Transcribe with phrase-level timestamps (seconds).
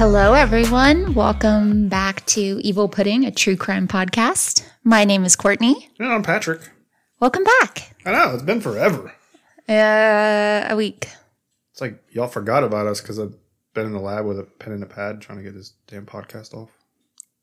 [0.00, 1.12] Hello, everyone.
[1.12, 4.64] Welcome back to Evil Pudding, a true crime podcast.
[4.82, 5.90] My name is Courtney.
[6.00, 6.62] Yeah, I'm Patrick.
[7.20, 7.94] Welcome back.
[8.06, 9.12] I know it's been forever.
[9.68, 11.06] Uh, a week.
[11.72, 13.34] It's like y'all forgot about us because I've
[13.74, 16.06] been in the lab with a pen and a pad trying to get this damn
[16.06, 16.70] podcast off.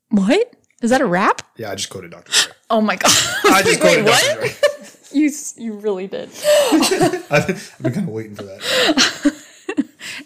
[0.08, 0.52] What?
[0.82, 1.42] Is that a wrap?
[1.58, 2.32] Yeah, I just quoted Dr.
[2.32, 2.52] Dre.
[2.70, 3.12] Oh my god!
[3.44, 4.24] I just Wait, quoted what?
[4.26, 4.40] Dr.
[4.40, 4.56] Dre.
[5.12, 6.28] You you really did.
[6.72, 9.44] I've been, I've been kind of waiting for that.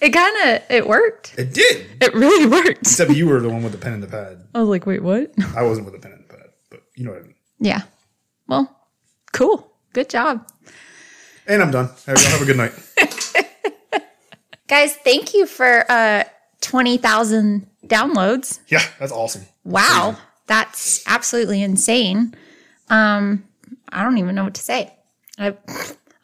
[0.03, 1.35] It kind of it worked.
[1.39, 2.81] It did, It really worked.
[2.83, 4.45] except you were the one with the pen and the pad.
[4.55, 5.33] I was like, wait, what?
[5.57, 7.35] I wasn't with the pen and the pad, but you know what I mean.
[7.61, 7.83] Yeah.
[8.49, 8.77] Well,
[9.33, 9.73] cool.
[9.93, 10.47] Good job.
[11.47, 11.91] And I'm done.
[12.05, 12.73] Hey, have a good night.
[14.69, 16.25] Guys, thank you for uh
[16.63, 18.61] 20,000 downloads.
[18.69, 19.43] Yeah, that's awesome.
[19.65, 20.17] Wow.
[20.47, 22.35] That's absolutely insane.
[22.89, 23.45] Um
[23.91, 24.93] I don't even know what to say.
[25.39, 25.57] I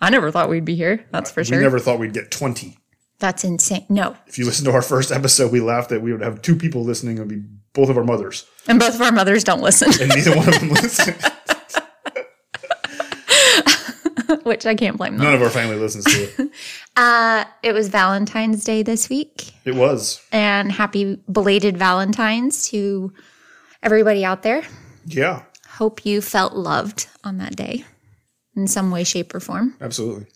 [0.00, 1.04] I never thought we'd be here.
[1.10, 1.58] That's for We sure.
[1.58, 2.77] We never thought we'd get 20.
[3.20, 3.84] That's insane.
[3.88, 4.16] No.
[4.26, 6.84] If you listen to our first episode, we laughed that we would have two people
[6.84, 7.18] listening.
[7.18, 10.36] and be both of our mothers, And both of our mothers don't listen, and neither
[10.36, 11.16] one of them listened.
[14.44, 15.24] which I can't blame them.
[15.24, 16.10] None of our family listens to
[16.44, 16.50] it.
[16.96, 19.52] Uh it was Valentine's Day this week.
[19.64, 20.20] It was.
[20.32, 23.12] And happy belated Valentine's to
[23.84, 24.62] everybody out there.
[25.06, 27.84] Yeah, Hope you felt loved on that day
[28.56, 29.76] in some way, shape, or form.
[29.80, 30.26] absolutely.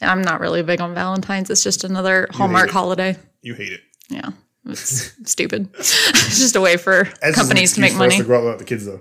[0.00, 1.50] I'm not really big on Valentine's.
[1.50, 3.16] It's just another Hallmark holiday.
[3.42, 3.80] You hate it.
[4.08, 4.30] Yeah.
[4.66, 5.70] It's stupid.
[5.74, 8.24] It's just a way for That's companies to make excuse for us money.
[8.28, 9.00] to out without the kids, though.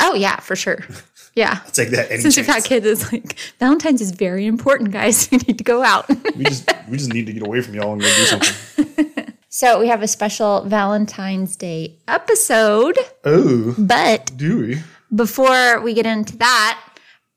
[0.00, 0.84] Oh, yeah, for sure.
[1.34, 1.60] Yeah.
[1.64, 5.28] I'll Take that any Since we've had kids, it's like Valentine's is very important, guys.
[5.32, 6.08] We need to go out.
[6.36, 9.32] We just we just need to get away from y'all and go do something.
[9.48, 12.98] so we have a special Valentine's Day episode.
[13.24, 14.78] Oh, But do we?
[15.14, 16.82] before we get into that,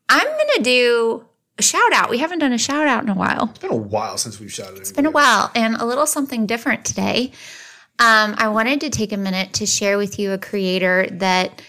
[0.09, 1.25] I'm going to do
[1.59, 2.09] a shout out.
[2.09, 3.49] We haven't done a shout out in a while.
[3.49, 4.77] It's been a while since we've shouted.
[4.77, 7.31] It's been a while and a little something different today.
[7.99, 11.61] Um, I wanted to take a minute to share with you a creator that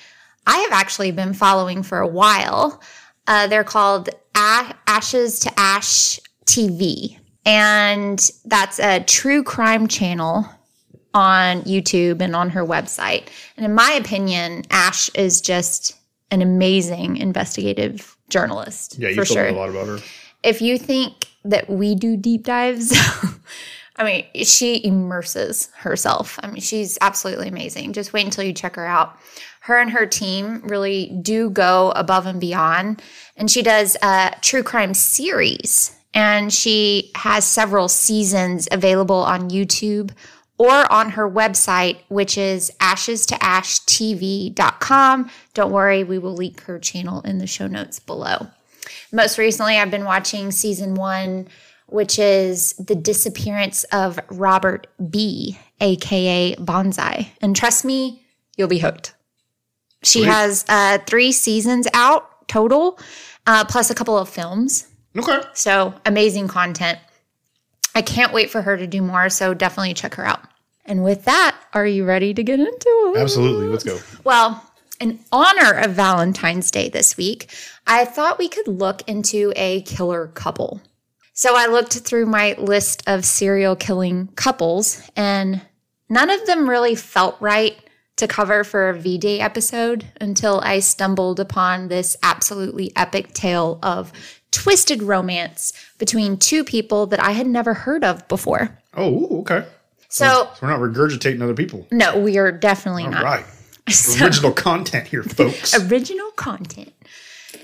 [0.47, 2.81] I have actually been following for a while.
[3.27, 10.47] Uh, they're called Ashes to Ash TV, and that's a true crime channel
[11.13, 13.27] on YouTube and on her website.
[13.57, 15.97] And in my opinion, Ash is just
[16.31, 18.97] an amazing investigative journalist.
[18.99, 19.99] Yeah, you for told sure me a lot about her.
[20.43, 22.93] if you think that we do deep dives,
[23.97, 26.39] I mean, she immerses herself.
[26.43, 27.93] I mean, she's absolutely amazing.
[27.93, 29.19] Just wait until you check her out.
[29.61, 33.03] Her and her team really do go above and beyond.
[33.37, 40.13] And she does a true crime series, and she has several seasons available on YouTube
[40.61, 45.31] or on her website, which is ashes to ashtv.com.
[45.55, 48.47] Don't worry, we will link her channel in the show notes below.
[49.11, 51.49] Most recently, I've been watching season one,
[51.87, 57.29] which is the disappearance of Robert B, aka Bonsai.
[57.41, 58.23] And trust me,
[58.59, 59.15] you'll be hooked.
[60.03, 62.99] She has uh, three seasons out total,
[63.47, 64.87] uh, plus a couple of films.
[65.17, 65.41] Okay.
[65.55, 66.99] So amazing content.
[67.95, 69.29] I can't wait for her to do more.
[69.29, 70.41] So definitely check her out.
[70.85, 73.19] And with that, are you ready to get into it?
[73.19, 73.67] Absolutely.
[73.69, 73.99] Let's go.
[74.25, 74.65] Well,
[75.01, 77.51] in honor of Valentine's Day this week,
[77.87, 80.81] I thought we could look into a killer couple.
[81.33, 85.63] So I looked through my list of serial killing couples, and
[86.09, 87.79] none of them really felt right
[88.17, 93.79] to cover for a V Day episode until I stumbled upon this absolutely epic tale
[93.83, 94.13] of
[94.51, 98.77] twisted romance between two people that I had never heard of before.
[98.97, 99.65] Oh, okay.
[100.09, 101.87] So, So we're not regurgitating other people.
[101.93, 103.23] no, we are definitely All not.
[103.25, 103.45] right.
[103.91, 105.75] So- Original content here, folks.
[105.91, 106.93] original content.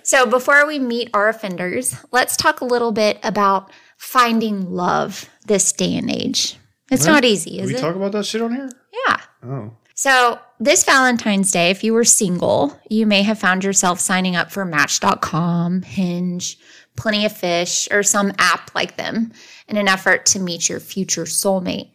[0.02, 5.72] So, before we meet our offenders, let's talk a little bit about finding love this
[5.72, 6.56] day and age.
[6.90, 7.80] It's not easy, is we it?
[7.80, 8.68] talk about that shit on here?
[9.06, 9.16] yeah.
[9.44, 9.72] Oh.
[9.94, 14.50] So, this Valentine's Day, if you were single, you may have found yourself signing up
[14.52, 16.58] for Match.com, Hinge,
[16.96, 19.32] Plenty of Fish, or some app like them
[19.68, 21.90] in an effort to meet your future soulmate.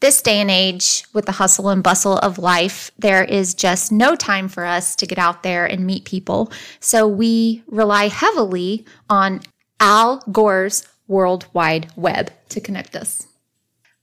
[0.00, 4.16] This day and age, with the hustle and bustle of life, there is just no
[4.16, 6.50] time for us to get out there and meet people.
[6.80, 9.42] So we rely heavily on
[9.78, 13.26] Al Gore's World Wide Web to connect us.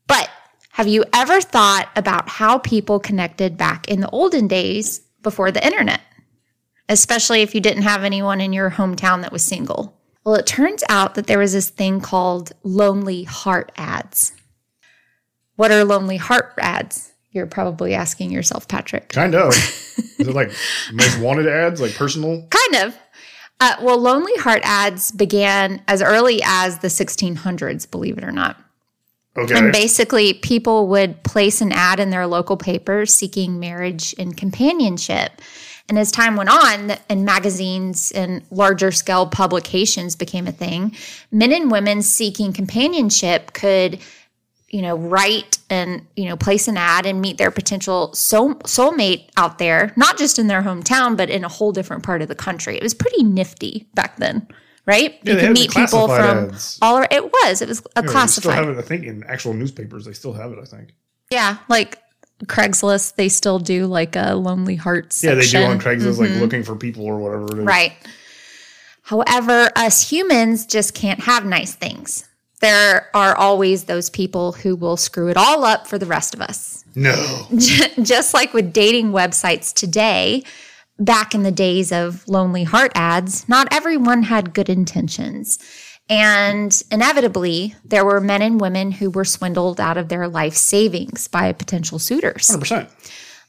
[0.05, 0.29] But
[0.73, 5.65] have you ever thought about how people connected back in the olden days before the
[5.65, 6.01] internet?
[6.87, 9.96] Especially if you didn't have anyone in your hometown that was single.
[10.27, 14.33] Well, it turns out that there was this thing called lonely heart ads.
[15.55, 17.13] What are lonely heart ads?
[17.31, 19.07] You're probably asking yourself, Patrick.
[19.07, 19.53] Kind of.
[20.19, 20.51] Is it like
[20.91, 22.45] most wanted ads, like personal?
[22.49, 22.99] Kind of.
[23.61, 28.57] Uh, well, Lonely Heart ads began as early as the 1600s, believe it or not.
[29.37, 29.57] Okay.
[29.57, 35.41] And basically, people would place an ad in their local paper seeking marriage and companionship.
[35.89, 40.95] And as time went on and magazines and larger scale publications became a thing,
[41.31, 43.99] men and women seeking companionship could,
[44.67, 49.29] you know, write and, you know, place an ad and meet their potential soul, soulmate
[49.37, 52.35] out there, not just in their hometown, but in a whole different part of the
[52.35, 52.75] country.
[52.75, 54.45] It was pretty nifty back then,
[54.85, 55.17] right?
[55.23, 56.77] Yeah, you could meet people from ads.
[56.81, 57.07] all around.
[57.11, 57.61] It was.
[57.61, 58.55] It was a Yeah, they Still classified.
[58.57, 60.03] have it, I think, in actual newspapers.
[60.03, 60.59] They still have it.
[60.61, 60.89] I think.
[61.31, 61.97] Yeah, like
[62.45, 65.23] Craigslist, they still do like a Lonely Hearts.
[65.23, 66.39] Yeah, they do on Craigslist, like mm-hmm.
[66.39, 67.65] looking for people or whatever it is.
[67.65, 67.93] Right.
[69.01, 72.27] However, us humans just can't have nice things.
[72.59, 76.41] There are always those people who will screw it all up for the rest of
[76.41, 76.83] us.
[76.95, 77.47] No.
[78.01, 80.43] just like with dating websites today,
[80.99, 85.59] back in the days of lonely heart ads, not everyone had good intentions.
[86.09, 91.27] And inevitably, there were men and women who were swindled out of their life savings
[91.27, 92.47] by potential suitors.
[92.47, 92.89] Hundred percent.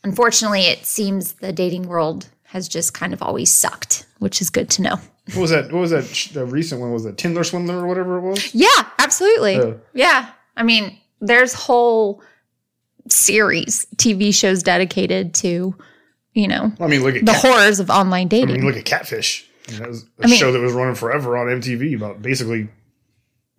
[0.03, 4.71] Unfortunately, it seems the dating world has just kind of always sucked, which is good
[4.71, 4.97] to know.
[5.35, 5.71] What was that?
[5.71, 6.31] What was that?
[6.33, 8.55] The recent one was that Tinder swindler or whatever it was.
[8.55, 8.69] Yeah,
[8.99, 9.57] absolutely.
[9.57, 9.75] Yeah.
[9.93, 10.31] yeah.
[10.57, 12.23] I mean, there's whole
[13.09, 15.75] series, TV shows dedicated to,
[16.33, 18.51] you know, I mean, look at the cat, horrors of online dating.
[18.51, 19.48] I mean, look at Catfish.
[19.71, 22.23] You know, That was a I mean- show that was running forever on MTV about
[22.23, 22.69] basically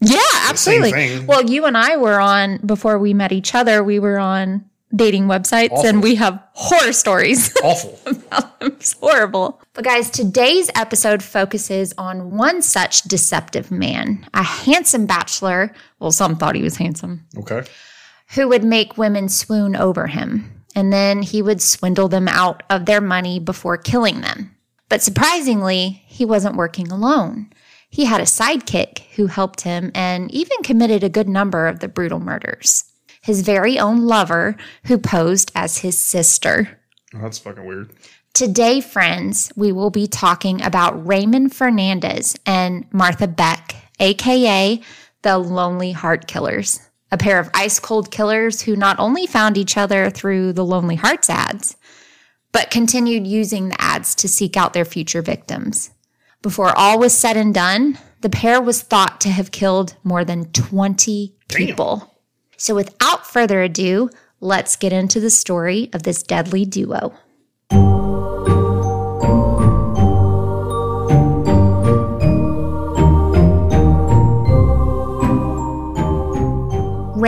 [0.01, 0.17] yeah,
[0.47, 1.25] absolutely.
[1.25, 4.63] Well, you and I were on before we met each other, we were on
[4.95, 5.85] dating websites Awful.
[5.89, 7.53] and we have horror stories.
[7.63, 7.99] awful.
[8.61, 9.61] it's horrible.
[9.73, 15.73] But guys, today's episode focuses on one such deceptive man, a handsome bachelor.
[15.99, 17.25] Well, some thought he was handsome.
[17.37, 17.63] Okay.
[18.35, 20.63] who would make women swoon over him.
[20.75, 24.55] And then he would swindle them out of their money before killing them.
[24.89, 27.51] But surprisingly, he wasn't working alone.
[27.89, 31.87] He had a sidekick who helped him and even committed a good number of the
[31.87, 32.83] brutal murders.
[33.21, 36.79] His very own lover, who posed as his sister.
[37.13, 37.91] Oh, that's fucking weird.
[38.33, 44.81] Today, friends, we will be talking about Raymond Fernandez and Martha Beck, aka
[45.21, 46.79] the Lonely Heart Killers,
[47.11, 50.95] a pair of ice cold killers who not only found each other through the Lonely
[50.95, 51.75] Hearts ads,
[52.51, 55.91] but continued using the ads to seek out their future victims.
[56.41, 60.51] Before all was said and done, the pair was thought to have killed more than
[60.51, 62.15] 20 people.
[62.57, 64.09] So, without further ado,
[64.39, 67.13] let's get into the story of this deadly duo.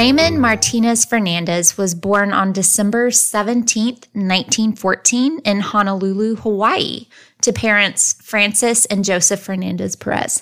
[0.02, 7.06] Raymond Martinez Fernandez was born on December 17, 1914, in Honolulu, Hawaii,
[7.42, 10.42] to parents Frances and Joseph Fernandez Perez.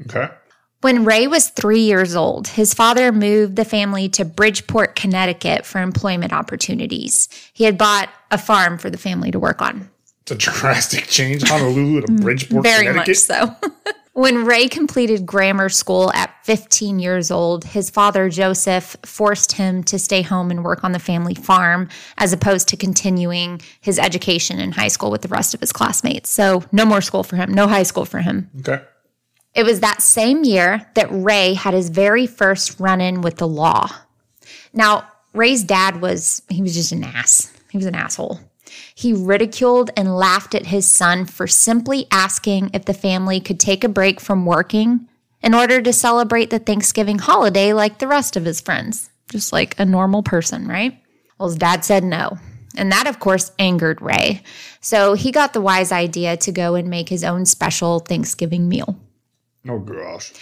[0.00, 0.32] Okay.
[0.80, 5.82] When Ray was three years old, his father moved the family to Bridgeport, Connecticut for
[5.82, 7.28] employment opportunities.
[7.52, 9.90] He had bought a farm for the family to work on.
[10.22, 11.42] It's a drastic change.
[11.42, 13.08] Honolulu to mm, Bridgeport, Very Connecticut.
[13.08, 13.92] much so.
[14.16, 19.98] when Ray completed grammar school at 15 years old, his father, Joseph, forced him to
[19.98, 24.72] stay home and work on the family farm as opposed to continuing his education in
[24.72, 26.30] high school with the rest of his classmates.
[26.30, 28.50] So, no more school for him, no high school for him.
[28.60, 28.82] Okay.
[29.54, 33.46] It was that same year that Ray had his very first run in with the
[33.46, 33.90] law.
[34.72, 37.52] Now, Ray's dad was, he was just an ass.
[37.70, 38.40] He was an asshole.
[38.98, 43.84] He ridiculed and laughed at his son for simply asking if the family could take
[43.84, 45.06] a break from working
[45.42, 49.78] in order to celebrate the Thanksgiving holiday like the rest of his friends, just like
[49.78, 50.98] a normal person, right?
[51.38, 52.38] Well, his dad said no.
[52.74, 54.42] And that, of course, angered Ray.
[54.80, 58.98] So he got the wise idea to go and make his own special Thanksgiving meal.
[59.68, 60.32] Oh gosh.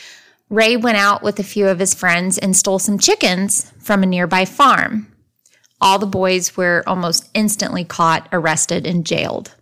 [0.48, 4.06] Ray went out with a few of his friends and stole some chickens from a
[4.06, 5.12] nearby farm.
[5.84, 9.54] All the boys were almost instantly caught, arrested, and jailed.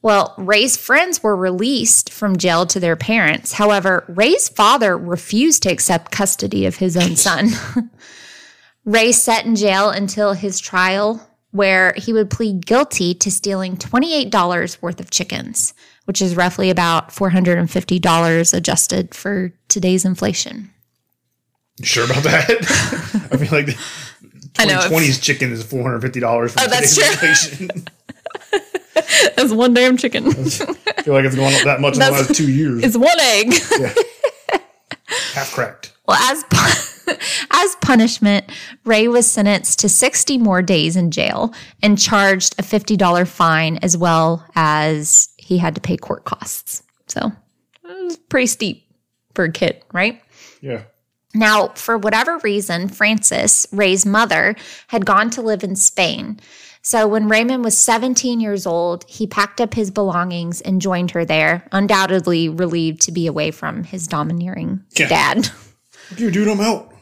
[0.00, 3.52] Well, Ray's friends were released from jail to their parents.
[3.52, 7.50] However, Ray's father refused to accept custody of his own son.
[8.86, 14.80] Ray sat in jail until his trial, where he would plead guilty to stealing $28
[14.80, 15.74] worth of chickens,
[16.06, 20.70] which is roughly about $450 adjusted for today's inflation.
[21.78, 22.48] You sure about that?
[23.32, 23.76] I feel like
[24.58, 26.54] I know, 2020's chicken is four hundred fifty dollars.
[26.58, 27.66] Oh, that's true.
[27.68, 27.68] true.
[29.36, 30.26] That's one damn chicken.
[30.28, 32.82] I feel like it's going up that much in the last two years.
[32.84, 33.54] it's one egg.
[35.34, 35.92] Half cracked.
[36.06, 37.14] Well, as pu-
[37.50, 38.50] as punishment,
[38.84, 43.96] Ray was sentenced to 60 more days in jail and charged a $50 fine as
[43.96, 46.82] well as he had to pay court costs.
[47.08, 47.32] So,
[47.84, 48.84] it was pretty steep
[49.34, 50.20] for a kid, right?
[50.60, 50.82] Yeah.
[51.34, 54.56] Now, for whatever reason, Frances, Ray's mother,
[54.88, 56.40] had gone to live in Spain.
[56.82, 61.24] So when Raymond was 17 years old, he packed up his belongings and joined her
[61.24, 65.08] there, undoubtedly relieved to be away from his domineering Yeah.
[65.08, 65.48] dad.
[66.16, 66.92] You dude, I'm out.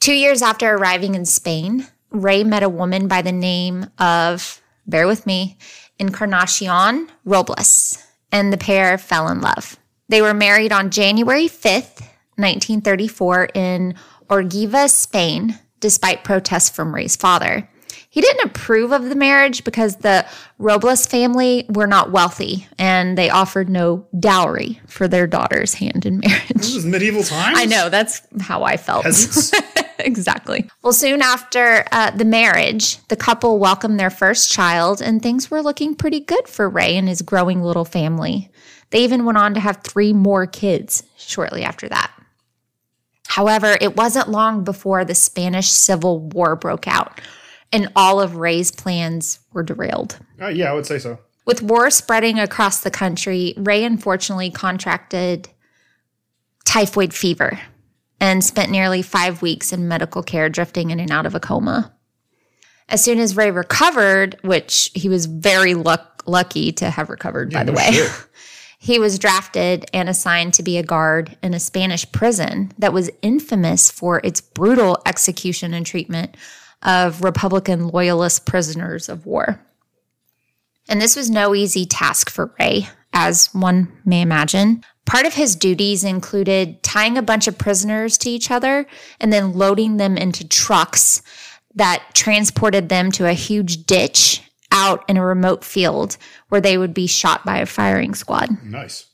[0.00, 5.06] Two years after arriving in Spain, Ray met a woman by the name of, bear
[5.06, 5.56] with me,
[6.00, 7.98] Encarnacion Robles,
[8.32, 9.76] and the pair fell in love.
[10.08, 12.04] They were married on January 5th,
[12.38, 13.94] 1934, in
[14.28, 17.68] Orgiva, Spain, despite protests from Ray's father.
[18.10, 20.26] He didn't approve of the marriage because the
[20.58, 26.20] Robles family were not wealthy and they offered no dowry for their daughter's hand in
[26.20, 26.48] marriage.
[26.54, 27.58] This is medieval times.
[27.58, 29.04] I know, that's how I felt.
[29.98, 30.68] Exactly.
[30.82, 35.62] Well, soon after uh, the marriage, the couple welcomed their first child, and things were
[35.62, 38.50] looking pretty good for Ray and his growing little family.
[38.90, 42.12] They even went on to have three more kids shortly after that.
[43.28, 47.20] However, it wasn't long before the Spanish Civil War broke out,
[47.70, 50.18] and all of Ray's plans were derailed.
[50.40, 51.18] Uh, yeah, I would say so.
[51.44, 55.48] With war spreading across the country, Ray unfortunately contracted
[56.64, 57.60] typhoid fever
[58.18, 61.92] and spent nearly five weeks in medical care, drifting in and out of a coma.
[62.88, 67.64] As soon as Ray recovered, which he was very luck- lucky to have recovered, by
[67.64, 68.10] the no way, shit.
[68.78, 73.10] he was drafted and assigned to be a guard in a Spanish prison that was
[73.22, 76.36] infamous for its brutal execution and treatment
[76.82, 79.60] of Republican loyalist prisoners of war.
[80.88, 84.84] And this was no easy task for Ray, as one may imagine.
[85.06, 88.86] Part of his duties included tying a bunch of prisoners to each other
[89.20, 91.20] and then loading them into trucks
[91.74, 94.47] that transported them to a huge ditch
[94.78, 96.16] out in a remote field
[96.48, 98.62] where they would be shot by a firing squad.
[98.64, 99.06] Nice.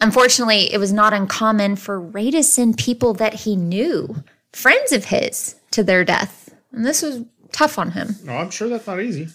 [0.00, 5.06] Unfortunately, it was not uncommon for Ray to send people that he knew, friends of
[5.06, 6.54] his, to their death.
[6.72, 8.16] And this was tough on him.
[8.24, 9.28] No, I'm sure that's not easy.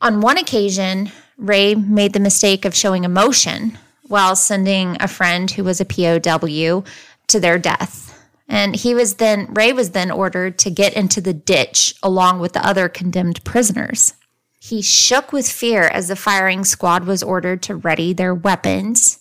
[0.00, 3.78] On one occasion, Ray made the mistake of showing emotion
[4.08, 6.84] while sending a friend who was a POW
[7.26, 8.04] to their death.
[8.48, 12.52] And he was then, Ray was then ordered to get into the ditch along with
[12.52, 14.14] the other condemned prisoners.
[14.66, 19.20] He shook with fear as the firing squad was ordered to ready their weapons.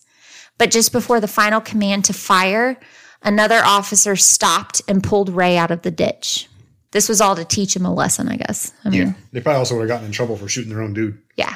[0.58, 2.80] But just before the final command to fire,
[3.22, 6.50] another officer stopped and pulled Ray out of the ditch.
[6.94, 8.74] This was all to teach him a lesson, I guess.
[8.84, 9.14] I mean, Yeah.
[9.34, 11.22] They probably also would have gotten in trouble for shooting their own dude.
[11.36, 11.56] yeah.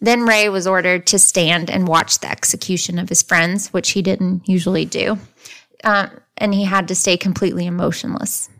[0.00, 4.02] Then Ray was ordered to stand and watch the execution of his friends, which he
[4.02, 5.18] didn't usually do.
[5.82, 8.50] Um, and he had to stay completely emotionless.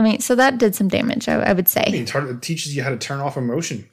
[0.00, 1.84] I mean, so that did some damage, I, I would I say.
[1.92, 3.86] mean, it's hard, it teaches you how to turn off emotion.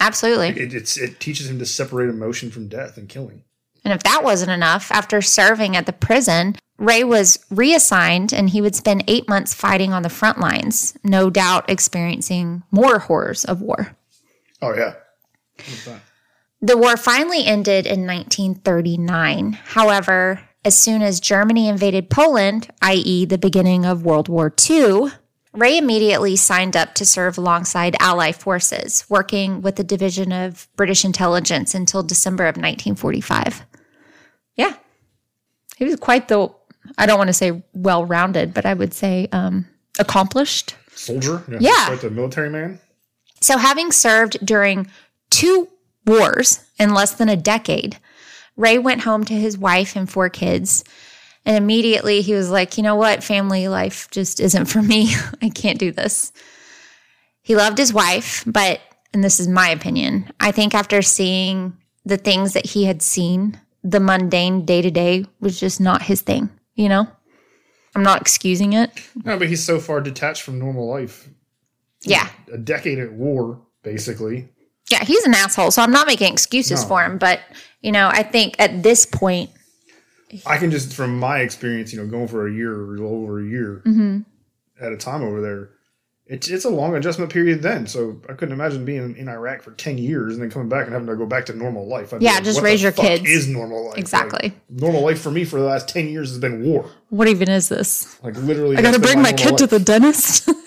[0.00, 0.48] Absolutely.
[0.48, 3.44] It, it's, it teaches him to separate emotion from death and killing.
[3.84, 8.60] And if that wasn't enough, after serving at the prison, Ray was reassigned and he
[8.60, 13.60] would spend eight months fighting on the front lines, no doubt experiencing more horrors of
[13.62, 13.96] war.
[14.60, 14.94] Oh, yeah.
[16.60, 19.52] The war finally ended in 1939.
[19.52, 25.10] However, as soon as Germany invaded Poland, i.e., the beginning of World War II,
[25.52, 31.04] Ray immediately signed up to serve alongside Allied forces, working with the Division of British
[31.04, 33.66] Intelligence until December of 1945.
[34.56, 34.74] Yeah.
[35.76, 36.48] He was quite the,
[36.96, 39.66] I don't want to say well rounded, but I would say um,
[39.98, 40.74] accomplished.
[40.94, 41.42] Soldier?
[41.48, 41.86] Yeah.
[41.86, 42.80] Quite the military man?
[43.40, 44.86] So, having served during
[45.28, 45.68] two
[46.06, 47.98] wars in less than a decade,
[48.56, 50.84] Ray went home to his wife and four kids.
[51.44, 53.24] And immediately he was like, you know what?
[53.24, 55.14] Family life just isn't for me.
[55.42, 56.32] I can't do this.
[57.42, 58.80] He loved his wife, but,
[59.12, 63.60] and this is my opinion, I think after seeing the things that he had seen,
[63.82, 67.08] the mundane day to day was just not his thing, you know?
[67.94, 68.90] I'm not excusing it.
[69.24, 71.28] No, but he's so far detached from normal life.
[72.02, 72.28] Yeah.
[72.52, 74.48] A decade at war, basically.
[74.92, 75.70] Yeah, he's an asshole.
[75.70, 76.88] So I'm not making excuses No.
[76.88, 77.40] for him, but
[77.80, 79.50] you know, I think at this point,
[80.46, 83.44] I can just, from my experience, you know, going for a year or over a
[83.44, 84.20] year Mm-hmm.
[84.84, 85.70] at a time over there,
[86.26, 87.86] it's it's a long adjustment period then.
[87.86, 90.92] So I couldn't imagine being in Iraq for ten years and then coming back and
[90.92, 92.14] having to go back to normal life.
[92.14, 93.24] I'd be Yeah, just what raise the your fuck kids.
[93.28, 94.50] Is normal life Exactly.
[94.50, 96.88] Like, normal life for me for the last ten years has been war.
[97.10, 98.22] what even is this?
[98.22, 100.48] Like literally, I got to bring my normal kid to the dentist.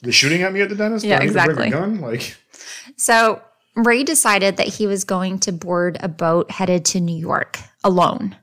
[0.00, 1.04] They shooting at me at the dentist.
[1.04, 1.70] Yeah, Do I need to bring a exactly.
[1.70, 2.00] gun?
[2.00, 2.36] Like
[2.96, 3.42] so
[3.78, 8.36] Ray decided that he was going to board a boat headed to New York alone.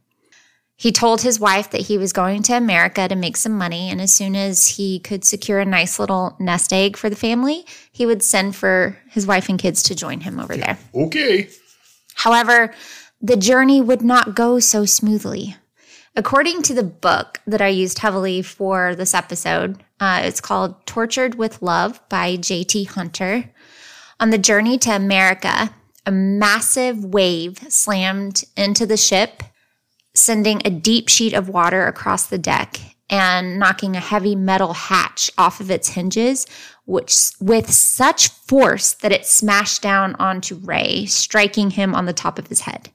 [0.78, 4.02] He told his wife that he was going to America to make some money, and
[4.02, 8.06] as soon as he could secure a nice little nest egg for the family, he
[8.06, 10.78] would send for his wife and kids to join him over there.
[10.94, 11.50] okay,
[12.16, 12.74] However,
[13.22, 15.56] the journey would not go so smoothly.
[16.16, 21.36] According to the book that I used heavily for this episode, uh, it's called Tortured
[21.36, 22.86] with Love by J.T.
[22.86, 23.52] Hunter.
[24.20, 25.74] On the journey to America,
[26.06, 29.44] a massive wave slammed into the ship,
[30.14, 32.80] sending a deep sheet of water across the deck
[33.10, 36.48] and knocking a heavy metal hatch off of its hinges,
[36.86, 42.40] which with such force that it smashed down onto Ray, striking him on the top
[42.40, 42.90] of his head.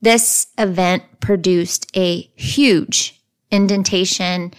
[0.00, 3.20] This event produced a huge
[3.50, 4.54] indentation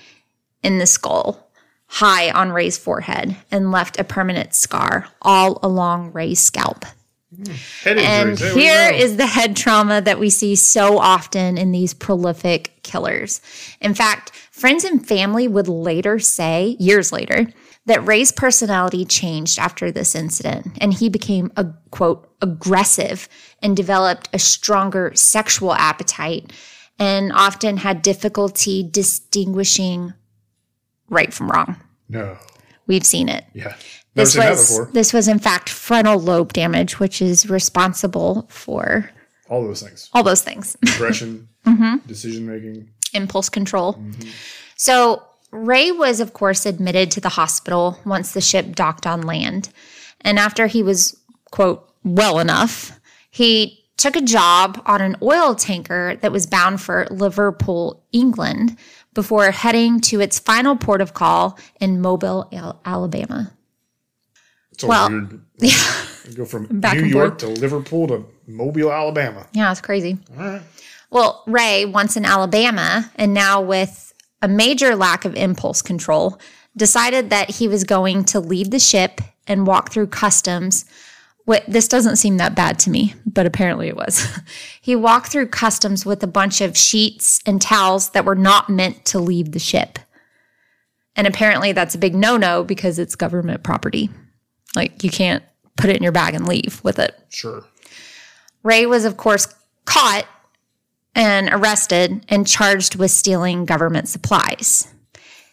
[0.61, 1.44] in the skull,
[1.95, 6.83] high on Ray's forehead, and left a permanent scar all along Ray's scalp.
[7.83, 8.39] Head And injuries.
[8.39, 12.83] There we here is the head trauma that we see so often in these prolific
[12.83, 13.39] killers.
[13.79, 17.47] In fact, friends and family would later say, years later,
[17.85, 23.29] that Ray's personality changed after this incident and he became a quote aggressive
[23.61, 26.51] and developed a stronger sexual appetite
[26.99, 30.13] and often had difficulty distinguishing
[31.09, 31.79] right from wrong.
[32.09, 32.37] No.
[32.87, 33.45] We've seen it.
[33.53, 33.69] Yeah.
[33.69, 33.75] Never
[34.13, 39.09] This was this was in fact frontal lobe damage, which is responsible for
[39.49, 40.09] All those things.
[40.13, 42.07] all those things Aggression, Mm-hmm.
[42.07, 42.89] decision making.
[43.13, 43.99] impulse control
[44.77, 49.69] so ray was of course admitted to the hospital once the ship docked on land
[50.21, 51.17] and after he was
[51.51, 52.99] quote well enough
[53.31, 58.77] he took a job on an oil tanker that was bound for liverpool england
[59.15, 63.51] before heading to its final port of call in mobile Al- alabama
[64.71, 65.41] It's Well, weird.
[65.59, 65.77] Yeah.
[66.35, 69.47] Go from Back New York to Liverpool to Mobile, Alabama.
[69.53, 70.61] yeah it's crazy All right.
[71.11, 76.37] Well, Ray, once in Alabama and now with a major lack of impulse control,
[76.75, 80.83] decided that he was going to leave the ship and walk through customs.
[81.45, 84.27] What, this doesn't seem that bad to me, but apparently it was.
[84.81, 89.05] he walked through customs with a bunch of sheets and towels that were not meant
[89.05, 89.99] to leave the ship.
[91.15, 94.09] And apparently that's a big no no because it's government property.
[94.75, 95.43] Like you can't
[95.77, 97.17] put it in your bag and leave with it.
[97.29, 97.63] Sure.
[98.63, 99.47] Ray was, of course,
[99.85, 100.25] caught
[101.13, 104.87] and arrested and charged with stealing government supplies.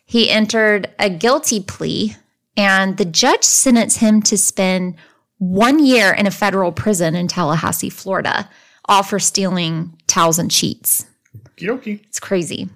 [0.04, 2.16] He entered a guilty plea,
[2.56, 4.96] and the judge sentenced him to spend
[5.42, 8.48] one year in a federal prison in Tallahassee, Florida,
[8.84, 11.04] all for stealing towels and sheets.
[11.58, 12.68] Okie It's crazy.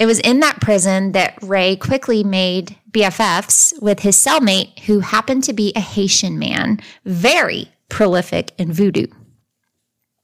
[0.00, 5.44] It was in that prison that Ray quickly made BFFs with his cellmate, who happened
[5.44, 9.06] to be a Haitian man, very prolific in voodoo.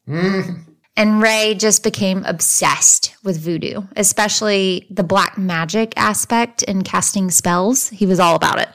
[0.08, 0.62] Mm-hmm.
[0.96, 7.90] And Ray just became obsessed with voodoo, especially the black magic aspect and casting spells.
[7.90, 8.70] He was all about it.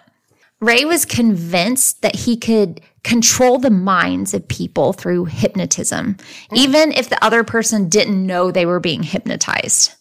[0.61, 6.57] Ray was convinced that he could control the minds of people through hypnotism, mm.
[6.57, 9.93] even if the other person didn't know they were being hypnotized.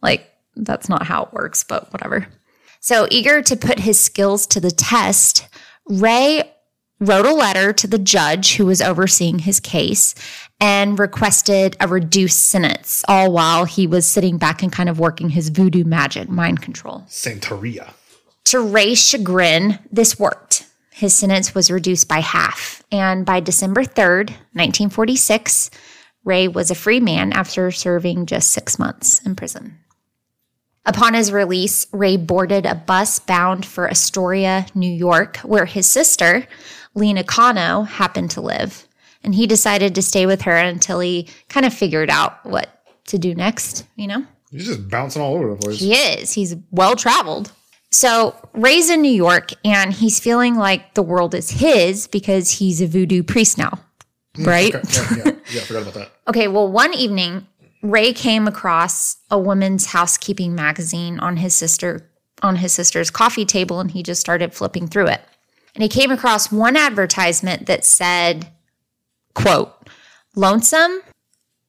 [0.00, 2.28] Like, that's not how it works, but whatever.
[2.78, 5.48] So, eager to put his skills to the test,
[5.86, 6.42] Ray
[7.00, 10.14] wrote a letter to the judge who was overseeing his case
[10.60, 15.30] and requested a reduced sentence, all while he was sitting back and kind of working
[15.30, 17.04] his voodoo magic mind control.
[17.08, 17.90] Santeria.
[18.54, 20.64] To Ray's chagrin, this worked.
[20.92, 22.84] His sentence was reduced by half.
[22.92, 25.72] And by December 3rd, 1946,
[26.22, 29.80] Ray was a free man after serving just six months in prison.
[30.86, 36.46] Upon his release, Ray boarded a bus bound for Astoria, New York, where his sister,
[36.94, 38.86] Lena Cano, happened to live.
[39.24, 42.68] And he decided to stay with her until he kind of figured out what
[43.06, 44.24] to do next, you know?
[44.52, 45.80] He's just bouncing all over the place.
[45.80, 46.32] He is.
[46.32, 47.50] He's well traveled.
[47.94, 52.80] So, Ray's in New York and he's feeling like the world is his because he's
[52.80, 53.78] a voodoo priest now,
[54.36, 54.74] mm, right?
[54.74, 56.10] Okay, yeah, yeah, yeah, I forgot about that.
[56.26, 57.46] Okay, well, one evening,
[57.82, 62.10] Ray came across a woman's housekeeping magazine on his sister
[62.42, 65.20] on his sister's coffee table and he just started flipping through it.
[65.76, 68.48] And he came across one advertisement that said,
[69.34, 69.72] quote,
[70.34, 71.00] "Lonesome?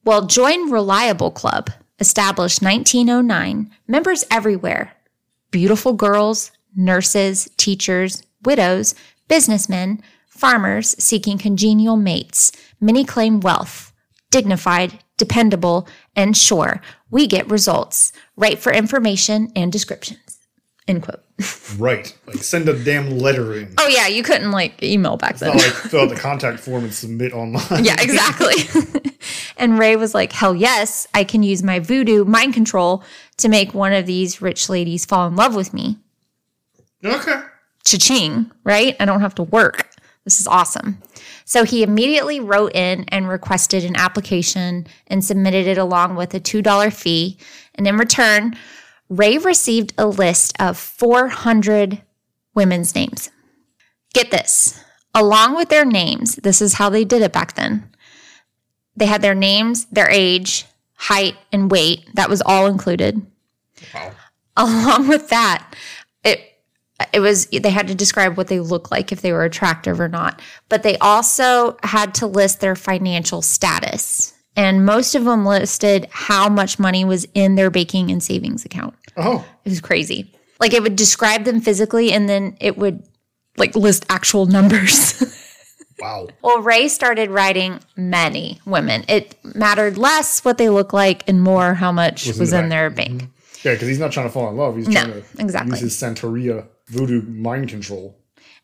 [0.04, 4.95] Well, join Reliable Club, established 1909, members everywhere.
[5.50, 8.94] Beautiful girls, nurses, teachers, widows,
[9.28, 12.52] businessmen, farmers seeking congenial mates.
[12.80, 13.92] Many claim wealth
[14.30, 16.80] dignified, dependable, and sure.
[17.10, 18.12] We get results.
[18.36, 20.35] Write for information and descriptions.
[20.88, 21.22] End quote.
[21.78, 22.16] Right.
[22.26, 23.74] Like send a damn letter in.
[23.76, 25.48] Oh yeah, you couldn't like email back then.
[25.48, 27.84] Not like fill out the contact form and submit online.
[27.84, 28.54] yeah, exactly.
[29.58, 33.02] and Ray was like, "Hell yes, I can use my voodoo mind control
[33.38, 35.98] to make one of these rich ladies fall in love with me."
[37.04, 37.42] Okay.
[37.84, 38.96] Cha-ching, right?
[38.98, 39.90] I don't have to work.
[40.24, 40.98] This is awesome.
[41.44, 46.40] So he immediately wrote in and requested an application and submitted it along with a
[46.40, 47.38] $2 fee.
[47.76, 48.56] And in return,
[49.08, 52.02] Ray received a list of 400
[52.54, 53.30] women's names.
[54.12, 54.82] Get this
[55.16, 57.90] along with their names, this is how they did it back then.
[58.94, 62.06] They had their names, their age, height, and weight.
[62.14, 63.26] That was all included.
[63.94, 64.12] Wow.
[64.56, 65.74] Along with that,
[66.22, 66.40] it
[67.12, 70.08] it was they had to describe what they looked like if they were attractive or
[70.08, 70.40] not.
[70.68, 74.32] But they also had to list their financial status.
[74.56, 78.94] And most of them listed how much money was in their baking and savings account.
[79.16, 80.32] Oh, It was crazy.
[80.58, 83.02] Like it would describe them physically and then it would
[83.56, 85.22] like list actual numbers.
[86.00, 86.28] wow.
[86.42, 89.04] well, Ray started writing many women.
[89.08, 92.68] It mattered less what they look like and more how much was, in the in
[92.70, 93.18] their mm-hmm.
[93.18, 93.30] bank.
[93.62, 94.76] Yeah, because he's not trying to fall in love.
[94.76, 95.72] He's No, trying to exactly.
[95.72, 98.16] use his Santeria voodoo mind control.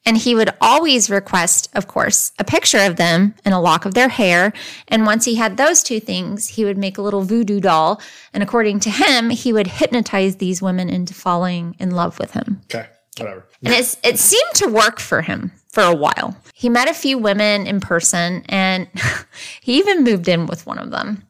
[0.04, 3.94] And he would always request, of course, a picture of them and a lock of
[3.94, 4.52] their hair.
[4.88, 8.00] And once he had those two things, he would make a little voodoo doll.
[8.32, 12.62] And according to him, he would hypnotize these women into falling in love with him.
[12.64, 12.88] Okay,
[13.18, 13.46] whatever.
[13.64, 16.36] And it's, it seemed to work for him for a while.
[16.52, 18.88] He met a few women in person and
[19.60, 21.22] he even moved in with one of them.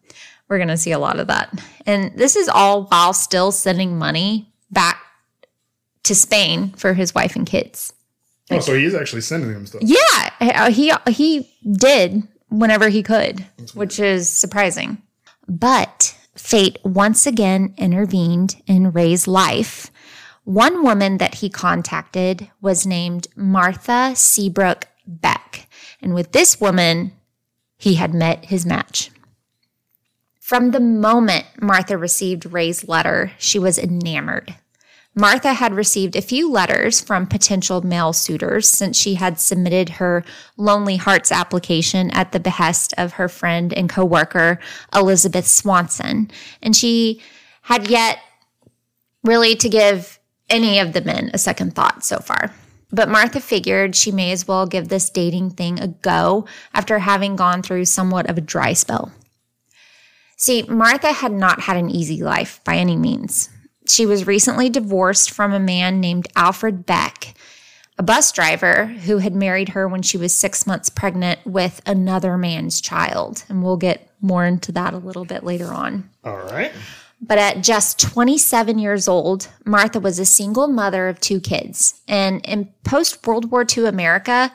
[0.48, 1.62] We're going to see a lot of that.
[1.86, 5.00] And this is all while still sending money back
[6.04, 7.92] to Spain for his wife and kids.
[8.50, 9.82] Oh, so he is actually sending him stuff.
[9.84, 15.00] Yeah, uh, he he did whenever he could, which is surprising.
[15.48, 19.90] But fate once again intervened in Ray's life.
[20.44, 25.68] One woman that he contacted was named Martha Seabrook Beck,
[26.00, 27.12] and with this woman,
[27.76, 29.10] he had met his match.
[30.40, 34.56] From the moment Martha received Ray's letter, she was enamored.
[35.14, 40.24] Martha had received a few letters from potential male suitors since she had submitted her
[40.56, 44.58] Lonely Hearts application at the behest of her friend and coworker
[44.94, 46.30] Elizabeth Swanson,
[46.62, 47.20] and she
[47.62, 48.20] had yet
[49.22, 52.54] really to give any of the men a second thought so far.
[52.90, 57.36] But Martha figured she may as well give this dating thing a go after having
[57.36, 59.12] gone through somewhat of a dry spell.
[60.36, 63.48] See, Martha had not had an easy life by any means.
[63.86, 67.34] She was recently divorced from a man named Alfred Beck,
[67.98, 72.38] a bus driver who had married her when she was six months pregnant with another
[72.38, 73.44] man's child.
[73.48, 76.08] And we'll get more into that a little bit later on.
[76.24, 76.72] All right.
[77.20, 82.00] But at just 27 years old, Martha was a single mother of two kids.
[82.08, 84.52] And in post World War II America,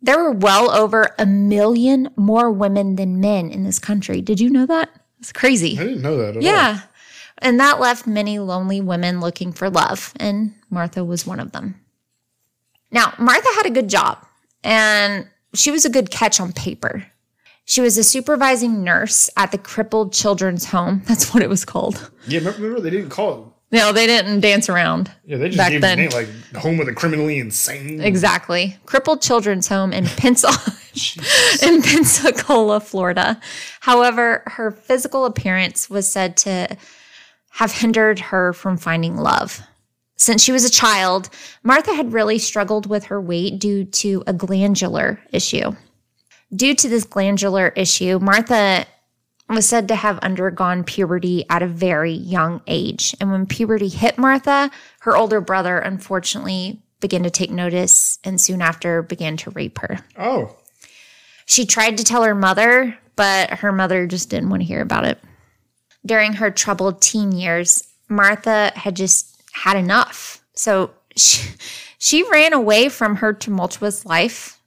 [0.00, 4.22] there were well over a million more women than men in this country.
[4.22, 4.88] Did you know that?
[5.18, 5.78] It's crazy.
[5.78, 6.30] I didn't know that.
[6.30, 6.42] At all.
[7.40, 11.80] And that left many lonely women looking for love, and Martha was one of them.
[12.90, 14.24] Now, Martha had a good job,
[14.62, 17.06] and she was a good catch on paper.
[17.64, 21.02] She was a supervising nurse at the crippled children's home.
[21.08, 22.10] That's what it was called.
[22.26, 23.44] Yeah, remember, they didn't call it.
[23.72, 25.12] No, they didn't dance around.
[25.24, 26.00] Yeah, they just Back gave then.
[26.00, 28.00] it a name like home of the criminally insane.
[28.00, 28.76] Exactly.
[28.84, 30.76] Crippled Children's Home in Pensacola,
[31.62, 33.40] in Pensacola, Florida.
[33.78, 36.76] However, her physical appearance was said to
[37.50, 39.60] have hindered her from finding love.
[40.16, 41.30] Since she was a child,
[41.62, 45.72] Martha had really struggled with her weight due to a glandular issue.
[46.54, 48.86] Due to this glandular issue, Martha
[49.48, 53.16] was said to have undergone puberty at a very young age.
[53.20, 58.60] And when puberty hit Martha, her older brother unfortunately began to take notice and soon
[58.62, 59.98] after began to rape her.
[60.18, 60.56] Oh,
[61.46, 65.04] She tried to tell her mother, but her mother just didn't want to hear about
[65.04, 65.18] it.
[66.04, 70.42] During her troubled teen years, Martha had just had enough.
[70.54, 71.48] So she,
[71.98, 74.58] she ran away from her tumultuous life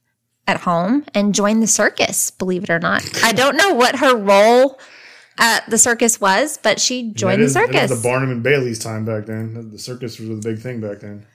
[0.46, 3.02] at home and joined the circus, believe it or not.
[3.22, 4.78] I don't know what her role
[5.38, 7.90] at the circus was, but she joined the circus.
[7.90, 9.70] was the Barnum and Bailey's time back then.
[9.70, 11.26] The circus was the big thing back then.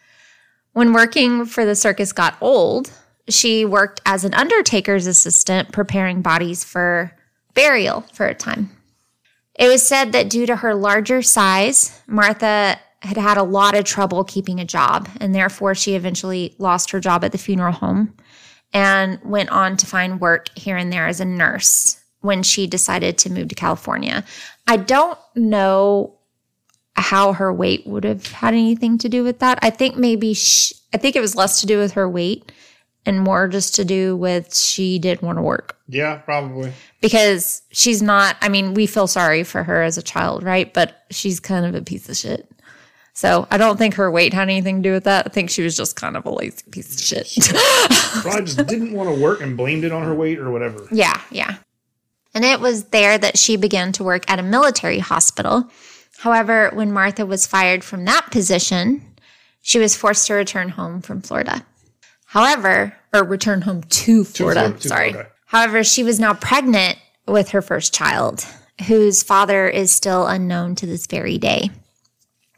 [0.73, 2.91] When working for the circus got old,
[3.27, 7.12] she worked as an undertaker's assistant, preparing bodies for
[7.53, 8.69] burial for a time.
[9.60, 13.84] It was said that due to her larger size, Martha had had a lot of
[13.84, 18.15] trouble keeping a job, and therefore she eventually lost her job at the funeral home
[18.74, 23.17] and went on to find work here and there as a nurse when she decided
[23.17, 24.24] to move to California.
[24.65, 26.15] I don't know
[26.95, 29.60] how her weight would have had anything to do with that.
[29.62, 32.52] I think maybe sh I think it was less to do with her weight
[33.10, 36.72] and more just to do with she didn't want to work Yeah, probably.
[37.02, 40.74] because she's not I mean, we feel sorry for her as a child, right?
[40.74, 42.50] But she's kind of a piece of shit.
[43.13, 45.26] So I don't think her weight had anything to do with that.
[45.28, 47.28] I think she was just kind of a lazy piece of shit.
[48.22, 50.88] Probably just didn't want to work and blamed it on her weight or whatever.
[50.91, 51.58] yeah, yeah.
[52.34, 55.69] And it was there that she began to work at a military hospital.
[56.19, 59.02] However, when Martha was fired from that position,
[59.62, 61.65] she was forced to return home from Florida.
[62.29, 64.59] However, or return home to Florida.
[64.61, 65.11] Florida, to sorry.
[65.11, 65.31] Florida.
[65.47, 68.45] However, she was now pregnant with her first child,
[68.87, 71.71] whose father is still unknown to this very day.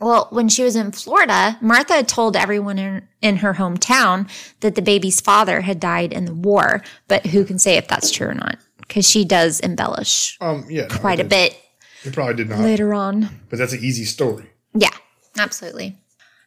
[0.01, 4.29] Well, when she was in Florida, Martha told everyone in, in her hometown
[4.59, 8.11] that the baby's father had died in the war, but who can say if that's
[8.11, 8.57] true or not?
[8.79, 11.55] Because she does embellish Um, yeah, no, quite a bit
[12.03, 13.29] It probably did not, later on.
[13.49, 14.49] but that's an easy story.
[14.73, 14.89] Yeah,
[15.37, 15.97] absolutely.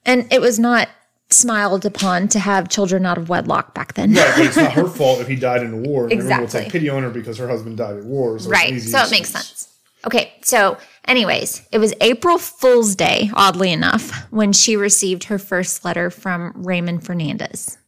[0.04, 0.88] And it was not
[1.34, 4.12] smiled upon to have children out of wedlock back then.
[4.14, 6.04] Right, but it's not her fault if he died in the war.
[6.04, 6.62] and Everyone will Exactly.
[6.64, 8.38] take pity on her because her husband died in war.
[8.38, 8.80] So it's Right.
[8.80, 9.68] So it makes sense.
[10.06, 10.32] Okay.
[10.42, 16.10] So, anyways, it was April Fool's Day, oddly enough, when she received her first letter
[16.10, 17.78] from Raymond Fernandez.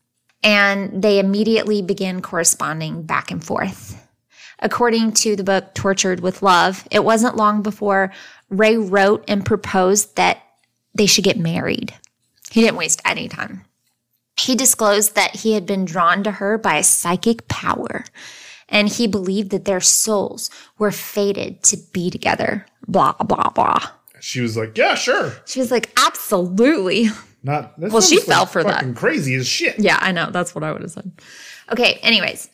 [0.43, 4.03] And they immediately began corresponding back and forth.
[4.61, 8.13] According to the book Tortured with Love, it wasn't long before
[8.49, 10.39] Ray wrote and proposed that
[10.95, 11.93] they should get married.
[12.57, 13.67] He didn't waste any time.
[14.41, 18.07] He disclosed that he had been drawn to her by a psychic power
[18.67, 22.65] and he believed that their souls were fated to be together.
[22.89, 23.91] Blah, blah, blah.
[24.21, 27.11] She was like, "Yeah, sure." She was like, absolutely.
[27.43, 28.73] Not Well, she sounds fell like for that.
[28.77, 29.79] fucking Crazy as shit.
[29.79, 30.31] Yeah, I know.
[30.31, 31.13] That's what I would have said.
[31.71, 32.49] Okay, anyways.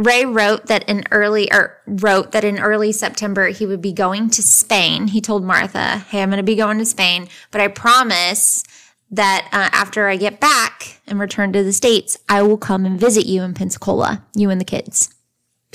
[0.00, 4.30] Ray wrote that in early or wrote that in early September he would be going
[4.30, 5.08] to Spain.
[5.08, 8.64] He told Martha, "Hey, I'm going to be going to Spain, but I promise
[9.10, 12.98] that uh, after I get back and return to the states, I will come and
[12.98, 15.12] visit you in Pensacola, you and the kids."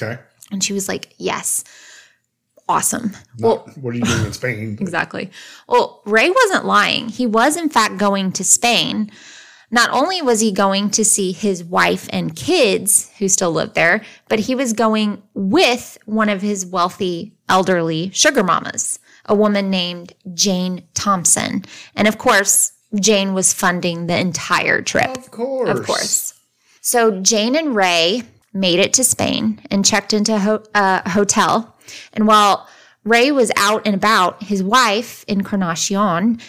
[0.01, 0.19] Okay.
[0.51, 1.63] And she was like, "Yes,
[2.67, 4.77] awesome." Well, what are you doing in Spain?
[4.81, 5.29] Exactly.
[5.67, 7.09] Well, Ray wasn't lying.
[7.09, 9.11] He was, in fact, going to Spain.
[9.71, 14.03] Not only was he going to see his wife and kids who still lived there,
[14.27, 20.13] but he was going with one of his wealthy elderly sugar mamas, a woman named
[20.33, 21.65] Jane Thompson.
[21.95, 25.17] And of course, Jane was funding the entire trip.
[25.17, 25.69] Of course.
[25.69, 26.33] Of course.
[26.81, 28.23] So Jane and Ray
[28.53, 31.75] made it to Spain and checked into a ho- uh, a hotel.
[32.13, 32.67] And while
[33.03, 36.39] Ray was out and about, his wife, Encarnacion,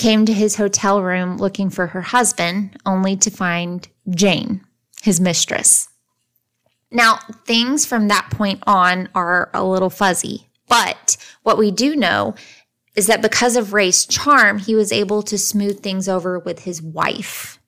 [0.00, 4.64] came to his hotel room looking for her husband, only to find Jane,
[5.02, 5.88] his mistress.
[6.90, 12.34] Now, things from that point on are a little fuzzy, but what we do know
[12.96, 16.82] is that because of Ray's charm, he was able to smooth things over with his
[16.82, 17.60] wife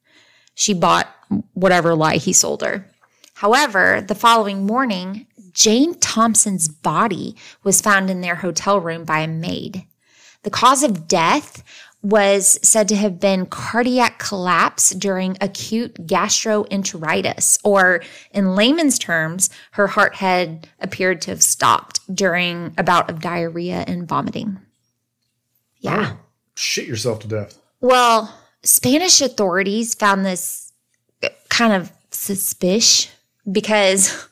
[0.54, 1.08] she bought
[1.54, 2.86] whatever lie he sold her.
[3.34, 9.28] However, the following morning, Jane Thompson's body was found in their hotel room by a
[9.28, 9.84] maid.
[10.42, 11.62] The cause of death
[12.02, 19.86] was said to have been cardiac collapse during acute gastroenteritis, or in layman's terms, her
[19.86, 24.58] heart had appeared to have stopped during a bout of diarrhea and vomiting.
[25.78, 26.14] Yeah.
[26.14, 26.18] Oh,
[26.56, 27.58] shit yourself to death.
[27.80, 30.72] Well, Spanish authorities found this
[31.48, 33.10] kind of suspicious
[33.50, 34.28] because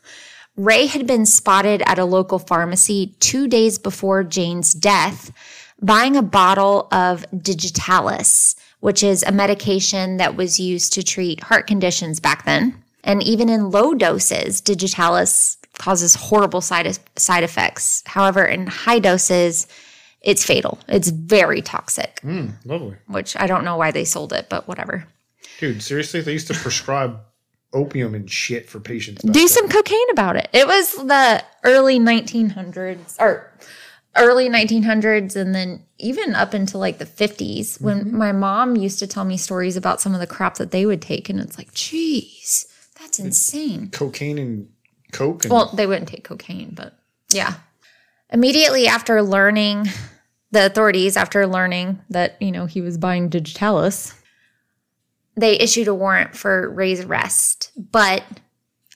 [0.56, 5.32] Ray had been spotted at a local pharmacy two days before Jane's death
[5.82, 11.66] buying a bottle of Digitalis, which is a medication that was used to treat heart
[11.66, 12.82] conditions back then.
[13.04, 18.02] And even in low doses, Digitalis causes horrible side, side effects.
[18.06, 19.66] However, in high doses,
[20.20, 20.78] it's fatal.
[20.88, 22.96] It's very toxic Mm, lovely.
[23.06, 25.06] which I don't know why they sold it, but whatever.
[25.58, 26.20] Dude, seriously?
[26.20, 27.18] They used to prescribe
[27.72, 29.22] opium and shit for patients.
[29.22, 29.48] Do then.
[29.48, 30.48] some cocaine about it.
[30.52, 33.50] It was the early 1900s or
[34.16, 39.06] early 1900s and then even up into like the 50s when my mom used to
[39.06, 41.72] tell me stories about some of the crap that they would take and it's like,
[41.74, 42.66] "Geez,
[42.98, 44.68] that's insane." cocaine and
[45.12, 46.98] coke and Well, they wouldn't take cocaine, but
[47.32, 47.54] yeah.
[48.32, 49.86] Immediately after learning,
[50.50, 54.14] the authorities, after learning that, you know, he was buying Digitalis,
[55.36, 57.72] they issued a warrant for Ray's arrest.
[57.76, 58.22] But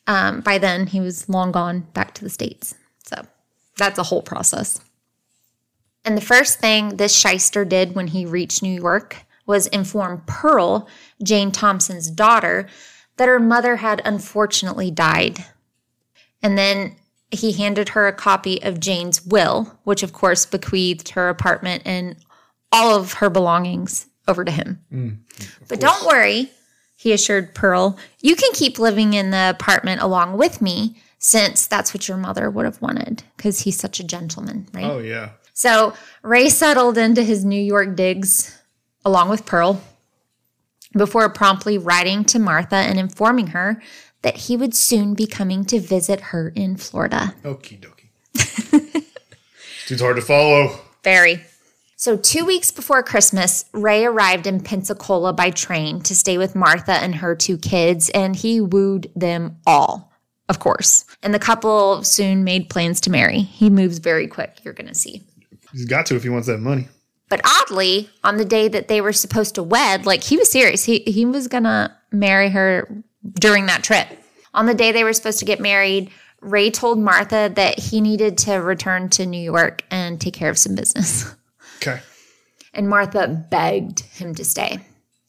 [0.07, 2.75] um, by then, he was long gone back to the States.
[3.07, 3.23] So
[3.77, 4.81] that's a whole process.
[6.05, 10.89] And the first thing this shyster did when he reached New York was inform Pearl,
[11.23, 12.69] Jane Thompson's daughter,
[13.17, 15.45] that her mother had unfortunately died.
[16.43, 16.97] And then
[17.31, 22.17] he handed her a copy of Jane's will, which of course bequeathed her apartment and
[22.71, 24.81] all of her belongings over to him.
[24.93, 25.19] Mm,
[25.69, 26.51] but don't worry,
[26.97, 31.95] he assured Pearl, you can keep living in the apartment along with me since that's
[31.95, 34.85] what your mother would have wanted because he's such a gentleman, right?
[34.85, 35.31] Oh yeah.
[35.55, 38.61] So Ray settled into his New York digs
[39.05, 39.81] along with Pearl
[40.93, 43.81] before promptly writing to Martha and informing her
[44.23, 47.35] that he would soon be coming to visit her in Florida.
[47.43, 49.05] Okie dokie.
[49.87, 50.81] Too hard to follow.
[51.05, 51.45] Very.
[51.97, 56.93] So, two weeks before Christmas, Ray arrived in Pensacola by train to stay with Martha
[56.93, 60.13] and her two kids, and he wooed them all,
[60.49, 61.05] of course.
[61.23, 63.41] And the couple soon made plans to marry.
[63.41, 65.23] He moves very quick, you're going to see.
[65.75, 66.89] He's got to if he wants that money.
[67.29, 70.85] But oddly, on the day that they were supposed to wed, like he was serious.
[70.85, 73.03] He he was gonna marry her
[73.35, 74.07] during that trip.
[74.55, 76.11] On the day they were supposed to get married,
[76.41, 80.59] Ray told Martha that he needed to return to New York and take care of
[80.59, 81.35] some business.
[81.83, 82.01] Okay.
[82.73, 84.79] And Martha begged him to stay.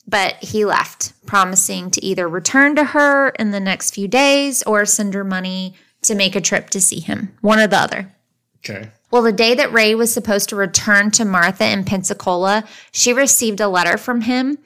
[0.08, 4.86] But he left, promising to either return to her in the next few days or
[4.86, 7.36] send her money to make a trip to see him.
[7.42, 8.16] One or the other.
[8.60, 8.90] Okay.
[9.12, 13.60] Well, the day that Ray was supposed to return to Martha in Pensacola, she received
[13.60, 14.58] a letter from him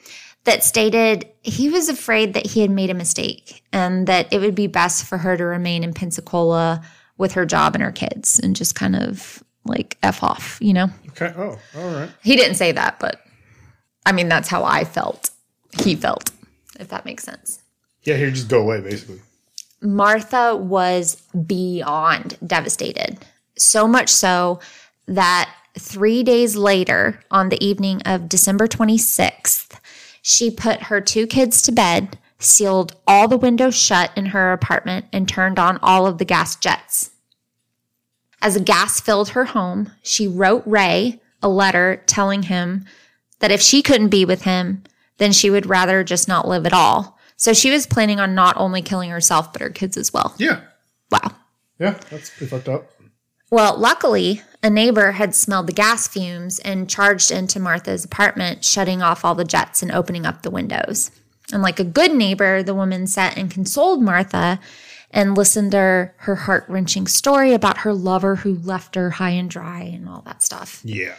[0.46, 4.56] that stated he was afraid that he had made a mistake and that it would
[4.56, 6.82] be best for her to remain in Pensacola
[7.18, 10.90] with her job and her kids and just kind of like F off, you know?
[11.10, 11.34] Okay.
[11.38, 12.10] Oh, all right.
[12.24, 13.22] He didn't say that, but
[14.06, 15.30] I mean, that's how I felt.
[15.84, 16.32] He felt,
[16.80, 17.62] if that makes sense.
[18.04, 19.20] Yeah, here, just go away, basically.
[19.82, 23.20] Martha was beyond devastated.
[23.60, 24.60] So much so
[25.08, 29.80] that three days later, on the evening of December 26th,
[30.22, 35.06] she put her two kids to bed, sealed all the windows shut in her apartment,
[35.12, 37.12] and turned on all of the gas jets.
[38.42, 42.86] As the gas filled her home, she wrote Ray a letter telling him
[43.40, 44.84] that if she couldn't be with him,
[45.18, 47.18] then she would rather just not live at all.
[47.36, 50.36] So she was planning on not only killing herself, but her kids as well.
[50.38, 50.62] Yeah.
[51.12, 51.32] Wow.
[51.80, 52.90] Yeah, that's pretty fucked up.
[53.52, 59.02] Well, luckily, a neighbor had smelled the gas fumes and charged into Martha's apartment, shutting
[59.02, 61.12] off all the jets and opening up the windows.
[61.52, 64.60] And like a good neighbor, the woman sat and consoled Martha
[65.12, 69.50] and listened to her heart wrenching story about her lover who left her high and
[69.50, 70.82] dry and all that stuff.
[70.84, 71.16] Yeah.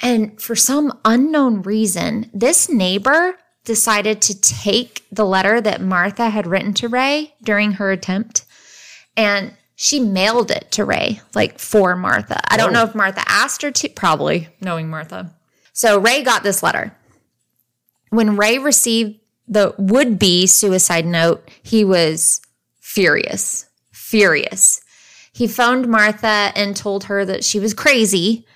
[0.00, 6.46] And for some unknown reason, this neighbor decided to take the letter that Martha had
[6.46, 8.44] written to Ray during her attempt
[9.16, 12.38] and she mailed it to Ray, like for Martha.
[12.48, 12.72] I don't Oh.
[12.72, 15.34] know if Martha asked her to, probably knowing Martha.
[15.72, 16.94] So Ray got this letter.
[18.10, 19.18] When Ray received
[19.48, 22.40] the would be suicide note, he was
[22.80, 24.80] furious, furious.
[25.32, 28.46] He phoned Martha and told her that she was crazy.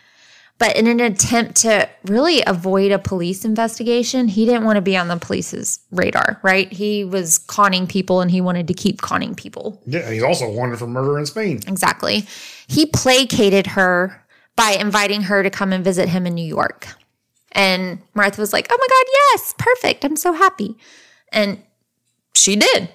[0.59, 4.97] But in an attempt to really avoid a police investigation, he didn't want to be
[4.97, 6.73] on the police's radar, right?
[6.73, 9.83] He was conning people and he wanted to keep conning people.
[9.87, 11.61] Yeah, he's also wanted for murder in Spain.
[11.67, 12.27] Exactly.
[12.69, 14.25] He placated her
[14.57, 16.89] by inviting her to come and visit him in New York.
[17.53, 20.05] And Martha was like, oh my God, yes, perfect.
[20.05, 20.77] I'm so happy.
[21.33, 21.63] And
[22.35, 22.89] she did.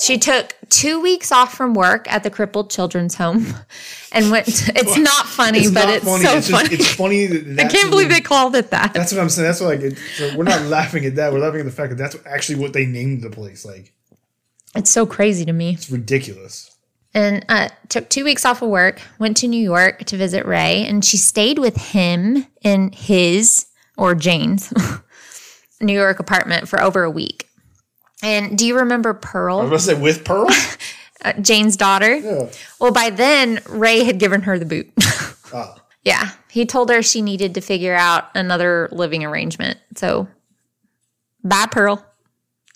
[0.00, 3.46] She took two weeks off from work at the crippled children's home
[4.12, 4.46] and went.
[4.46, 6.24] To, it's not funny, but not it's funny.
[6.24, 6.74] so it's just, funny.
[6.74, 7.26] It's funny.
[7.26, 8.94] That I can't believe the- they called it that.
[8.94, 9.46] That's what I'm saying.
[9.48, 11.32] That's like it, so we're not laughing at that.
[11.32, 13.64] We're laughing at the fact that that's actually what they named the place.
[13.66, 13.92] Like
[14.74, 15.74] It's so crazy to me.
[15.74, 16.70] it's ridiculous.
[17.12, 20.86] and uh, took two weeks off of work, went to New York to visit Ray,
[20.86, 23.66] and she stayed with him in his
[23.98, 24.72] or Jane's
[25.82, 27.48] New York apartment for over a week.
[28.22, 29.58] And do you remember Pearl?
[29.60, 30.48] I was going to say with Pearl.
[31.24, 32.16] uh, Jane's daughter?
[32.16, 32.50] yeah.
[32.80, 34.90] Well, by then, Ray had given her the boot.
[35.52, 39.78] Ah, yeah, he told her she needed to figure out another living arrangement.
[39.96, 40.28] So,
[41.42, 42.06] bye, Pearl.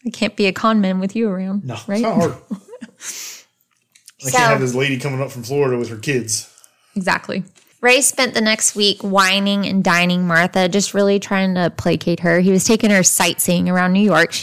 [0.04, 1.64] I can't be a con man with you around.
[1.64, 1.98] no, right?
[1.98, 2.32] it's not hard.
[2.50, 6.50] I So- can't have this lady coming up from Florida with her kids.
[6.96, 7.44] Exactly.
[7.80, 12.40] Ray spent the next week wining and dining Martha, just really trying to placate her.
[12.40, 14.34] He was taking her sightseeing around New York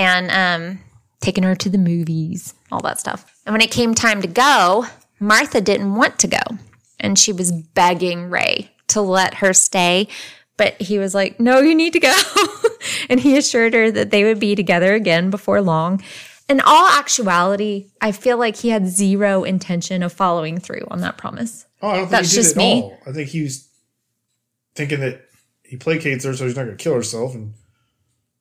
[0.00, 0.80] and um,
[1.20, 3.30] taking her to the movies, all that stuff.
[3.44, 4.86] And when it came time to go,
[5.20, 6.40] Martha didn't want to go.
[6.98, 10.08] And she was begging Ray to let her stay.
[10.56, 12.18] But he was like, no, you need to go.
[13.10, 16.02] and he assured her that they would be together again before long.
[16.48, 21.16] In all actuality, I feel like he had zero intention of following through on that
[21.16, 21.66] promise.
[21.80, 22.82] Oh, I don't think That's he did just at me.
[22.82, 22.98] all.
[23.06, 23.68] I think he was
[24.74, 25.26] thinking that
[25.62, 27.54] he placates her so he's not going to kill herself and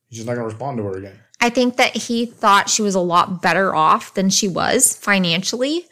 [0.07, 1.19] he's just not going to respond to her again.
[1.41, 5.85] I think that he thought she was a lot better off than she was financially.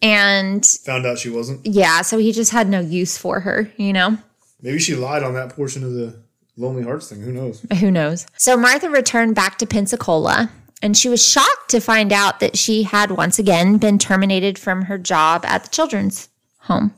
[0.00, 1.64] And Found out she wasn't.
[1.64, 4.18] yeah, so he just had no use for her, you know?
[4.60, 6.20] Maybe she lied on that portion of the
[6.56, 7.20] Lonely Hearts thing.
[7.22, 7.64] Who knows?
[7.80, 8.26] Who knows?
[8.36, 10.50] So Martha returned back to Pensacola
[10.82, 14.82] And she was shocked to find out that she had once again been terminated from
[14.82, 16.28] her job at the children's
[16.58, 16.92] home.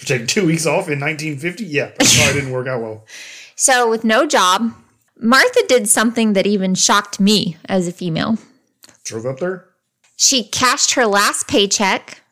[0.00, 1.64] Take two weeks off in 1950?
[1.64, 3.06] Yeah, that probably didn't work out well.
[3.56, 4.74] So, with no job,
[5.20, 8.38] Martha did something that even shocked me as a female.
[9.04, 9.66] Drove up there?
[10.16, 12.22] She cashed her last paycheck,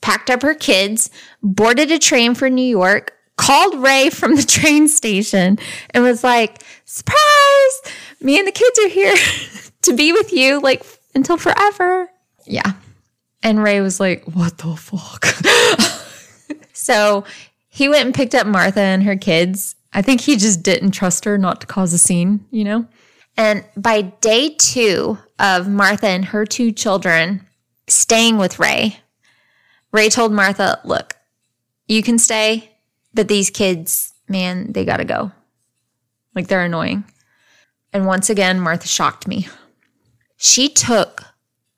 [0.00, 1.10] packed up her kids,
[1.42, 5.58] boarded a train for New York, called Ray from the train station,
[5.90, 7.82] and was like, Surprise!
[8.20, 9.14] Me and the kids are here
[9.82, 12.08] to be with you, like until forever.
[12.46, 12.72] Yeah.
[13.42, 15.26] And Ray was like, What the fuck?
[16.72, 17.24] so
[17.68, 19.74] he went and picked up Martha and her kids.
[19.94, 22.86] I think he just didn't trust her not to cause a scene, you know?
[23.36, 27.46] And by day two of Martha and her two children
[27.86, 28.98] staying with Ray,
[29.92, 31.16] Ray told Martha, Look,
[31.86, 32.72] you can stay,
[33.12, 35.32] but these kids, man, they gotta go.
[36.34, 37.04] Like they're annoying.
[37.92, 39.48] And once again, Martha shocked me.
[40.36, 41.22] She took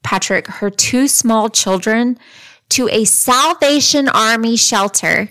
[0.03, 2.19] Patrick, her two small children,
[2.71, 5.29] to a Salvation Army shelter,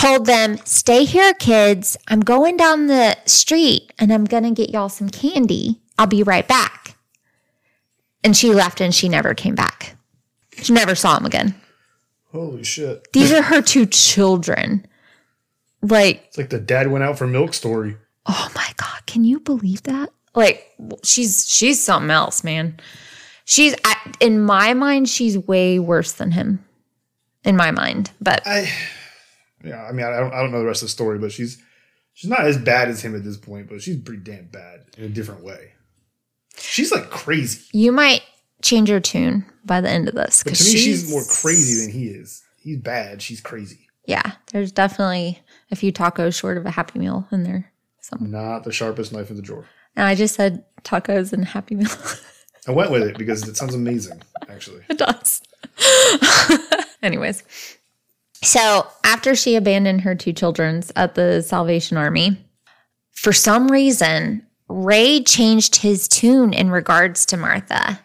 [0.00, 1.96] told them, Stay here, kids.
[2.08, 5.80] I'm going down the street and I'm going to get y'all some candy.
[5.98, 6.96] I'll be right back.
[8.24, 9.96] And she left and she never came back.
[10.60, 11.54] She never saw him again.
[12.32, 13.12] Holy shit.
[13.12, 14.86] These are her two children.
[15.82, 17.96] Like, It's like the dad went out for milk story.
[18.26, 20.10] oh my God, can you believe that?
[20.34, 20.66] Like,
[21.04, 22.78] she's she's something else, man.
[23.44, 26.64] She's I- in my mind, she's way worse than him.
[27.44, 28.70] In my mind, but I,
[29.64, 31.62] yeah, I mean, I don't, I don't know the rest of the story, but she's
[32.14, 35.04] she's not as bad as him at this point, but she's pretty damn bad in
[35.04, 35.72] a different way.
[36.58, 37.62] She's like crazy.
[37.72, 38.22] you might
[38.62, 40.42] change your tune by the end of this.
[40.42, 42.42] But 'cause to me, she's, more crazy than he is.
[42.60, 43.22] He's bad.
[43.22, 43.86] She's crazy.
[44.06, 45.40] Yeah, there's definitely
[45.70, 47.70] a few tacos short of a Happy Meal in there.
[48.20, 49.66] Not the sharpest knife in the drawer.
[49.94, 51.90] And I just said tacos and Happy Meal.
[52.66, 54.82] I went with it because it sounds amazing, actually.
[54.88, 55.42] it does.
[57.02, 57.42] Anyways,
[58.42, 62.38] so after she abandoned her two children's at the Salvation Army,
[63.12, 68.00] for some reason, Ray changed his tune in regards to Martha.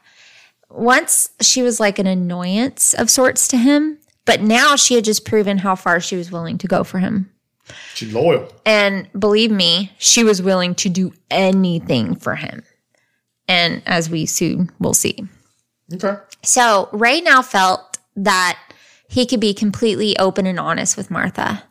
[0.70, 5.26] Once she was like an annoyance of sorts to him, but now she had just
[5.26, 7.30] proven how far she was willing to go for him.
[7.94, 8.52] She's loyal.
[8.66, 12.64] And believe me, she was willing to do anything for him.
[13.48, 15.28] And as we soon will see.
[15.94, 16.16] Okay.
[16.44, 18.58] So Ray now felt that
[19.14, 21.64] he could be completely open and honest with Martha.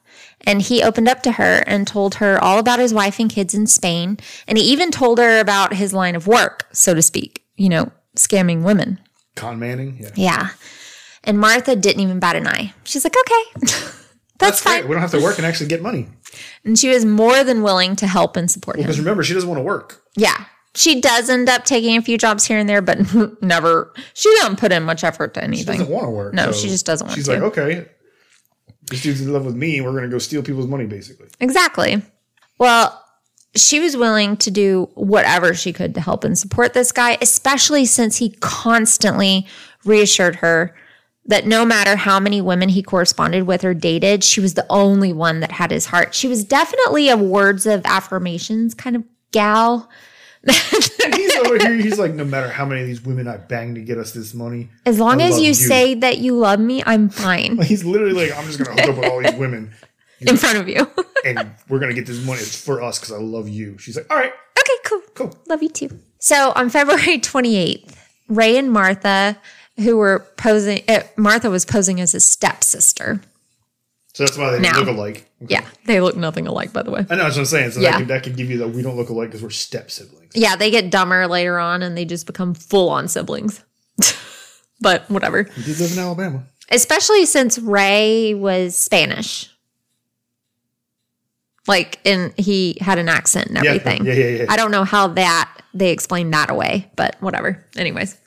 [0.43, 3.53] And he opened up to her and told her all about his wife and kids
[3.53, 4.18] in Spain.
[4.47, 7.90] And he even told her about his line of work, so to speak, you know,
[8.16, 9.01] scamming women.
[9.34, 9.99] Con Manning.
[10.01, 10.11] Yeah.
[10.14, 10.49] Yeah.
[11.24, 12.74] And Martha didn't even bat an eye.
[12.84, 13.66] She's like, okay,
[14.38, 14.80] that's, fine.
[14.80, 14.88] great.
[14.88, 16.07] We don't have to work and actually get money.
[16.64, 18.82] And she was more than willing to help and support him.
[18.82, 20.03] Because remember, she doesn't want to work.
[20.16, 20.45] Yeah.
[20.75, 22.99] She does end up taking a few jobs here and there, but
[23.43, 25.79] never, she doesn't put in much effort to She anything.
[25.81, 26.35] doesn't want to work.
[26.35, 27.20] No, she just doesn't want to.
[27.20, 27.33] she's to.
[27.35, 27.87] like, okay,
[28.91, 29.81] this dude's in love with me.
[29.81, 31.29] We're going to go steal people's money, basically.
[31.41, 32.01] Exactly.
[32.59, 32.99] Well,
[33.55, 37.85] she was willing to do whatever she could to help and support this guy, especially
[37.85, 39.47] since he constantly
[39.85, 40.75] reassured her
[41.27, 45.12] that no matter how many women he corresponded with or dated, she was the only
[45.12, 46.14] one that had his heart.
[46.14, 49.89] She was definitely a words of affirmations kind of gal.
[50.49, 51.74] He's over here.
[51.76, 54.34] He's like, no matter how many of these women I bang to get us this
[54.34, 55.55] money, As long I as you, you.
[55.55, 58.90] say that you love me, I'm fine he's literally like, I'm just going to hook
[58.93, 59.72] up with all these women
[60.20, 60.88] in front of you.
[61.24, 62.40] and we're going to get this money.
[62.40, 63.78] It's for us because I love you.
[63.78, 65.01] She's like, all right, Okay, cool.
[65.14, 65.36] cool.
[65.49, 65.90] Love you too.
[66.18, 67.95] So on February 28th,
[68.28, 69.36] Ray and Martha,
[69.76, 73.20] who were posing, uh, Martha was posing as his stepsister.
[74.14, 74.78] So that's why they Now.
[74.78, 75.28] look alike.
[75.43, 75.55] Okay.
[75.55, 77.07] Yeah, they look nothing alike, by the way.
[77.09, 77.70] I know that's what I'm saying.
[77.72, 77.93] So Yeah.
[77.93, 80.22] that, could, that could give you that we don't look alike because we're step siblings.
[80.35, 83.62] Yeah, they get dumber later on and they just become full on siblings.
[84.80, 85.49] but whatever.
[85.57, 86.45] We did live in Alabama.
[86.70, 89.49] Especially since Ray was Spanish.
[91.68, 94.05] Like, and he had an accent and Yeah, everything.
[94.05, 94.47] yeah, yeah, yeah.
[94.49, 97.64] I don't know how that they explained that away, but whatever.
[97.76, 98.18] Anyways.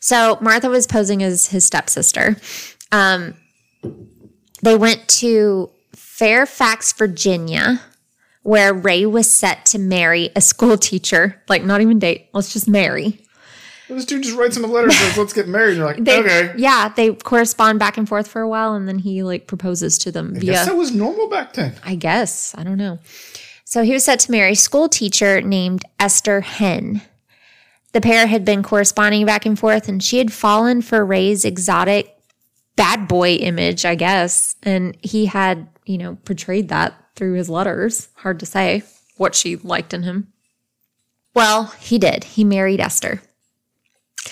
[0.00, 2.36] So Martha was posing as his stepsister.
[2.90, 3.34] Um,
[4.62, 7.80] they went to Fairfax, Virginia,
[8.42, 11.40] where Ray was set to marry a school teacher.
[11.48, 13.18] Like, not even date, let's just marry.
[13.88, 15.70] This dude just writes him a letter and says, let's get married.
[15.70, 16.54] And you're like, They, okay.
[16.56, 20.12] Yeah, they correspond back and forth for a while, and then he like proposes to
[20.12, 20.50] them I via.
[20.52, 21.74] guess that was normal back then.
[21.84, 22.54] I guess.
[22.56, 22.98] I don't know.
[23.64, 27.02] So he was set to marry a school teacher named Esther Hen.
[27.92, 32.16] The pair had been corresponding back and forth, and she had fallen for Ray's exotic
[32.76, 34.56] bad boy image, I guess.
[34.62, 38.08] And he had, you know, portrayed that through his letters.
[38.16, 38.82] Hard to say
[39.16, 40.32] what she liked in him.
[41.34, 42.24] Well, he did.
[42.24, 43.22] He married Esther.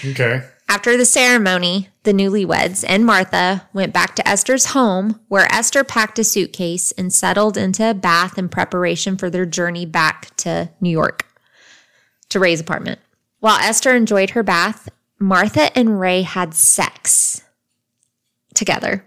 [0.04, 0.42] Okay.
[0.68, 6.18] After the ceremony, the newlyweds and Martha went back to Esther's home, where Esther packed
[6.20, 10.90] a suitcase and settled into a bath in preparation for their journey back to New
[10.90, 11.26] York
[12.28, 13.00] to Ray's apartment.
[13.40, 17.42] While Esther enjoyed her bath, Martha and Ray had sex
[18.54, 19.04] together,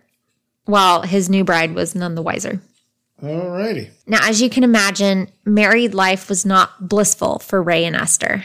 [0.66, 2.62] while his new bride was none the wiser.
[3.24, 3.90] Alrighty.
[4.06, 8.44] Now, as you can imagine, married life was not blissful for Ray and Esther.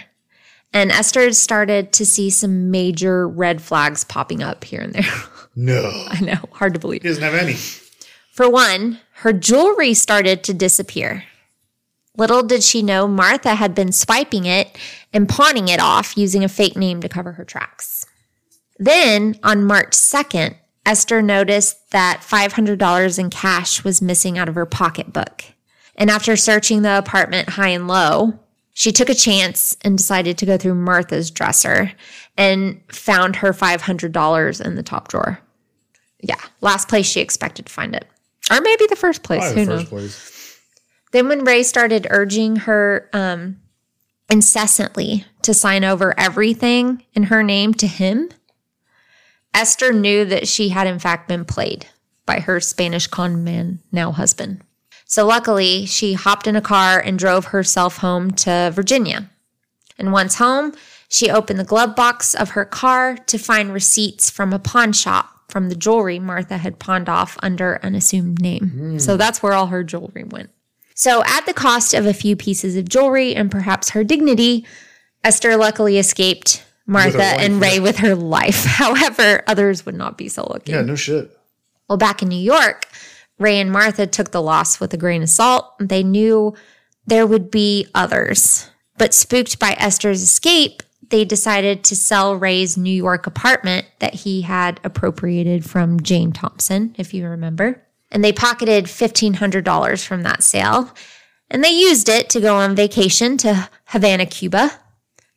[0.73, 5.05] And Esther started to see some major red flags popping up here and there.
[5.61, 5.91] No.
[6.07, 7.03] I know, hard to believe.
[7.03, 7.55] He doesn't have any.
[8.31, 11.25] For one, her jewelry started to disappear.
[12.17, 14.79] Little did she know Martha had been swiping it
[15.13, 18.07] and pawning it off using a fake name to cover her tracks.
[18.79, 20.55] Then, on March 2nd,
[20.89, 25.45] Esther noticed that $500 in cash was missing out of her pocketbook.
[25.97, 28.39] And after searching the apartment high and low,
[28.73, 31.93] she took a chance and decided to go through Martha's dresser
[32.39, 35.39] and found her $500 in the top drawer.
[36.21, 38.07] Yeah, last place she expected to find it.
[38.51, 39.41] Or maybe the first place.
[39.43, 39.89] Probably Who the knows?
[39.91, 40.59] place.
[41.13, 43.61] Then, when Ray started urging her um,
[44.31, 48.31] incessantly to sign over everything in her name to him,
[49.55, 51.87] Esther knew that she had, in fact, been played
[52.27, 54.63] by her Spanish con man, now husband.
[55.05, 59.31] So, luckily, she hopped in a car and drove herself home to Virginia.
[59.99, 60.75] And once home,
[61.09, 65.39] she opened the glove box of her car to find receipts from a pawn shop
[65.49, 68.69] from the jewelry Martha had pawned off under an assumed name.
[68.69, 68.99] Hmm.
[68.99, 70.51] So that's where all her jewelry went.
[70.95, 74.67] So, at the cost of a few pieces of jewelry and perhaps her dignity,
[75.25, 77.83] Esther luckily escaped Martha life, and Ray yeah.
[77.83, 78.65] with her life.
[78.67, 80.73] However, others would not be so lucky.
[80.73, 81.31] Yeah, no shit.
[81.89, 82.87] Well, back in New York,
[83.39, 85.75] Ray and Martha took the loss with a grain of salt.
[85.79, 86.55] They knew
[87.07, 88.71] there would be others.
[88.97, 94.43] But spooked by Esther's escape, they decided to sell Ray's New York apartment that he
[94.43, 97.83] had appropriated from Jane Thompson, if you remember.
[98.11, 100.93] And they pocketed $1,500 from that sale.
[101.51, 104.71] And they used it to go on vacation to Havana, Cuba,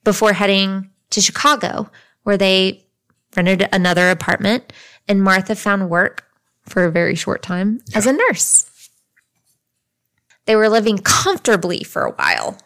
[0.03, 1.89] before heading to Chicago,
[2.23, 2.85] where they
[3.35, 4.73] rented another apartment.
[5.07, 6.25] And Martha found work
[6.63, 8.67] for a very short time as a nurse.
[10.45, 12.57] They were living comfortably for a while,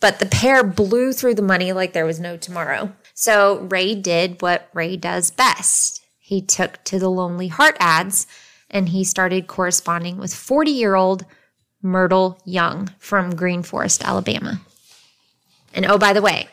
[0.00, 2.92] but the pair blew through the money like there was no tomorrow.
[3.14, 6.02] So Ray did what Ray does best.
[6.18, 8.26] He took to the Lonely Heart ads
[8.70, 11.24] and he started corresponding with 40 year old
[11.82, 14.60] Myrtle Young from Green Forest, Alabama.
[15.74, 16.48] And oh, by the way,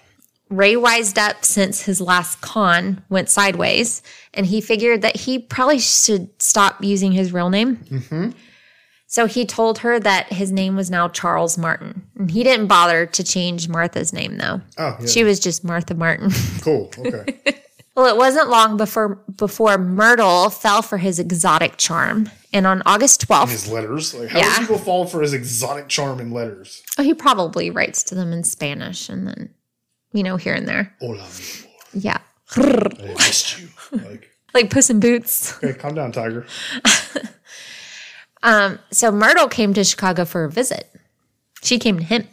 [0.57, 4.01] Ray wised up since his last con went sideways,
[4.33, 7.77] and he figured that he probably should stop using his real name.
[7.77, 8.29] Mm-hmm.
[9.07, 12.05] So he told her that his name was now Charles Martin.
[12.17, 14.61] And he didn't bother to change Martha's name, though.
[14.77, 15.05] Oh, yeah.
[15.05, 16.31] She was just Martha Martin.
[16.61, 16.91] cool.
[16.97, 17.39] Okay.
[17.95, 22.29] well, it wasn't long before before Myrtle fell for his exotic charm.
[22.51, 24.13] And on August 12th, his letters.
[24.13, 24.55] Like, how Yeah.
[24.55, 26.81] do people fall for his exotic charm in letters?
[26.97, 29.49] oh, he probably writes to them in Spanish and then,
[30.15, 30.93] you know, here and there.
[30.99, 31.27] Hola.
[31.93, 32.19] Yeah.
[32.55, 33.67] I missed you.
[33.91, 35.57] Like, Like Puss in Boots.
[35.57, 36.45] okay, calm down, Tiger.
[38.43, 40.89] um, So Myrtle came to Chicago for a visit.
[41.61, 42.27] She came to him.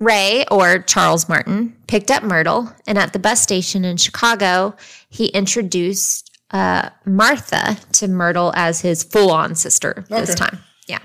[0.00, 4.74] Ray, or Charles Martin, picked up Myrtle, and at the bus station in Chicago,
[5.10, 10.58] he introduced uh, Martha to Myrtle as his full on sister this time.
[10.88, 10.98] Yeah.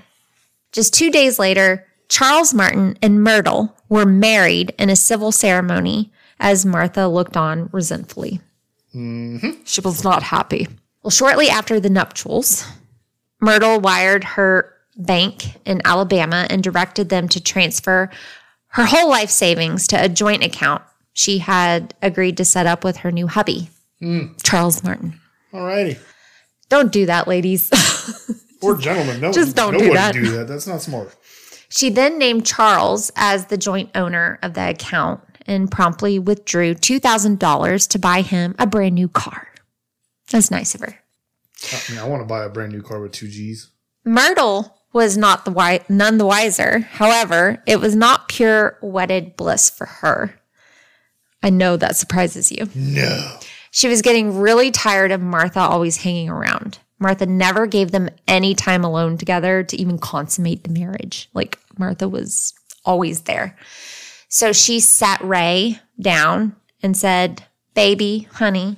[0.72, 6.64] Just two days later, Charles Martin and Myrtle were married in a civil ceremony as
[6.64, 8.40] Martha looked on resentfully.
[8.94, 9.62] Mm-hmm.
[9.64, 10.68] She was not happy.
[11.02, 12.66] Well, shortly after the nuptials,
[13.40, 18.10] Myrtle wired her bank in Alabama and directed them to transfer
[18.68, 20.82] her whole life savings to a joint account
[21.12, 24.26] she had agreed to set up with her new hubby, hmm.
[24.42, 25.18] Charles Martin.
[25.52, 25.98] Alrighty.
[26.68, 27.70] Don't do that, ladies.
[28.62, 29.20] Or gentlemen.
[29.20, 30.12] No, Just don't no do one that.
[30.14, 30.46] do that.
[30.48, 31.14] That's not smart.
[31.68, 37.88] She then named Charles as the joint owner of the account and promptly withdrew $2,000
[37.88, 39.48] to buy him a brand new car.
[40.30, 40.98] That's nice of her.
[41.72, 43.70] I mean, I want to buy a brand new car with two G's.
[44.04, 46.80] Myrtle was not the wi- none the wiser.
[46.80, 50.38] However, it was not pure wedded bliss for her.
[51.42, 52.68] I know that surprises you.
[52.74, 53.38] No.
[53.70, 56.78] She was getting really tired of Martha always hanging around.
[56.98, 61.28] Martha never gave them any time alone together to even consummate the marriage.
[61.34, 63.56] Like Martha was always there.
[64.28, 67.44] So she sat Ray down and said,
[67.74, 68.76] Baby, honey,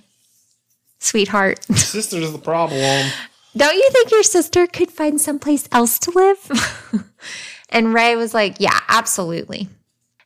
[0.99, 3.11] sweetheart, Sister's the problem.
[3.57, 7.05] don't you think your sister could find someplace else to live?
[7.71, 9.69] and Ray was like, Yeah, absolutely.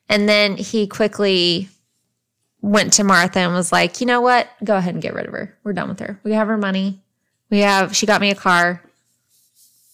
[0.09, 1.69] And then he quickly
[2.61, 4.49] went to Martha and was like, you know what?
[4.63, 5.57] Go ahead and get rid of her.
[5.65, 6.19] We're done with her.
[6.25, 7.03] We have her money.
[7.51, 8.83] We have, she got me a car.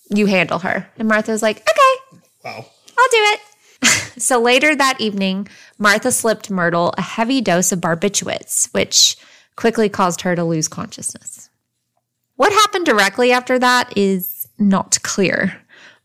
[0.08, 0.88] You handle her.
[0.98, 2.64] And Martha was like, okay, Wow.
[2.98, 3.40] I'll do it.
[4.22, 5.48] so later that evening,
[5.78, 9.16] Martha slipped Myrtle a heavy dose of barbiturates, which
[9.56, 11.50] quickly caused her to lose consciousness.
[12.36, 15.60] What happened directly after that is not clear,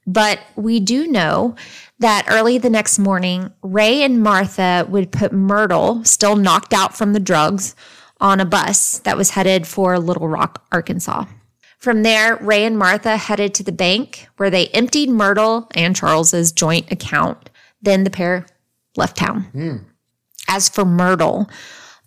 [0.05, 1.55] but we do know
[1.99, 7.13] that early the next morning, Ray and Martha would put Myrtle, still knocked out from
[7.13, 7.75] the drugs,
[8.19, 11.25] on a bus that was headed for Little Rock, Arkansas.
[11.85, 16.51] From there, Ray and Martha headed to the bank where they emptied Myrtle and Charles's
[16.51, 17.51] joint account.
[17.79, 18.47] Then the pair
[18.97, 19.85] left town.
[20.47, 21.47] As for Myrtle,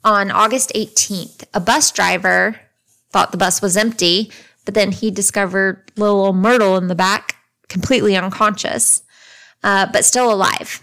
[0.03, 2.59] on August 18th, a bus driver
[3.13, 4.33] thought the bus was empty,
[4.65, 7.37] but then he discovered little old Myrtle in the back,
[7.69, 9.05] completely unconscious,
[9.63, 10.83] uh, but still alive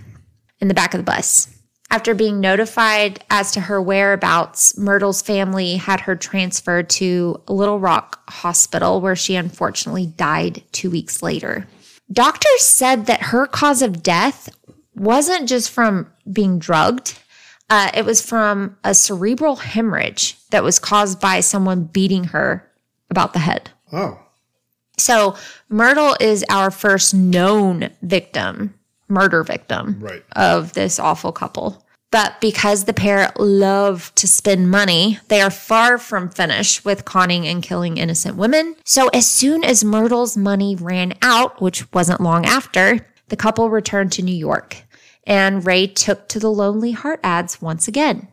[0.61, 1.53] in the back of the bus.
[1.89, 8.19] After being notified as to her whereabouts, Myrtle's family had her transferred to Little Rock
[8.29, 11.67] Hospital, where she unfortunately died two weeks later.
[12.11, 14.49] Doctors said that her cause of death
[14.95, 17.17] wasn't just from being drugged,
[17.69, 22.69] uh, it was from a cerebral hemorrhage that was caused by someone beating her
[23.09, 23.71] about the head.
[23.91, 24.19] Oh.
[24.97, 25.35] So,
[25.67, 28.75] Myrtle is our first known victim,
[29.07, 30.23] murder victim Right.
[30.35, 31.81] of this awful couple.
[32.11, 37.45] But because the pair love to spend money, they are far from finished with conning
[37.47, 38.75] and killing innocent women.
[38.85, 44.11] So, as soon as Myrtle's money ran out, which wasn't long after, the couple returned
[44.13, 44.77] to New York
[45.27, 48.27] and Ray took to the Lonely Heart ads once again.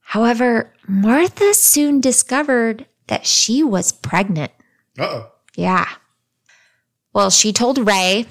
[0.00, 4.52] However, Martha soon discovered that she was pregnant.
[4.98, 5.30] Uh oh.
[5.56, 5.88] Yeah.
[7.14, 8.26] Well, she told Ray,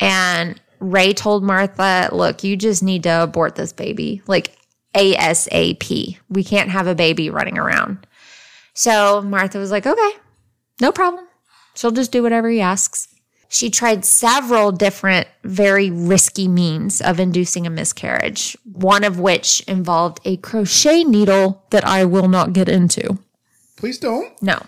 [0.00, 4.56] and Ray told Martha, look, you just need to abort this baby, like
[4.94, 6.18] ASAP.
[6.28, 8.06] We can't have a baby running around.
[8.74, 10.10] So Martha was like, okay,
[10.80, 11.26] no problem.
[11.74, 13.08] She'll just do whatever he asks.
[13.48, 20.20] She tried several different, very risky means of inducing a miscarriage, one of which involved
[20.24, 23.18] a crochet needle that I will not get into.
[23.76, 24.30] Please don't.
[24.42, 24.60] No.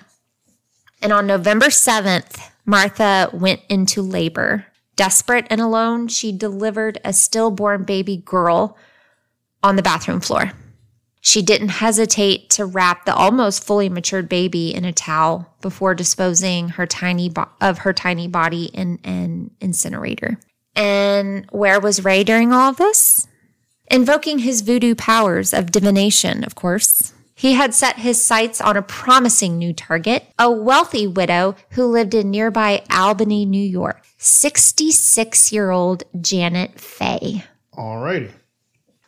[1.03, 4.67] And on November 7th, Martha went into labor.
[5.01, 8.77] Desperate and alone, she delivered a stillborn baby girl
[9.63, 10.53] on the bathroom floor.
[11.23, 16.69] She didn't hesitate to wrap the almost fully matured baby in a towel before disposing
[16.69, 20.39] her tiny bo- of her tiny body in an incinerator.
[20.77, 23.27] And where was Ray during all of this?
[23.91, 27.15] Invoking his voodoo powers of divination, of course.
[27.41, 32.13] He had set his sights on a promising new target, a wealthy widow who lived
[32.13, 34.05] in nearby Albany, New York.
[34.19, 37.45] 66 year old Janet Fay.
[37.75, 38.33] Alrighty.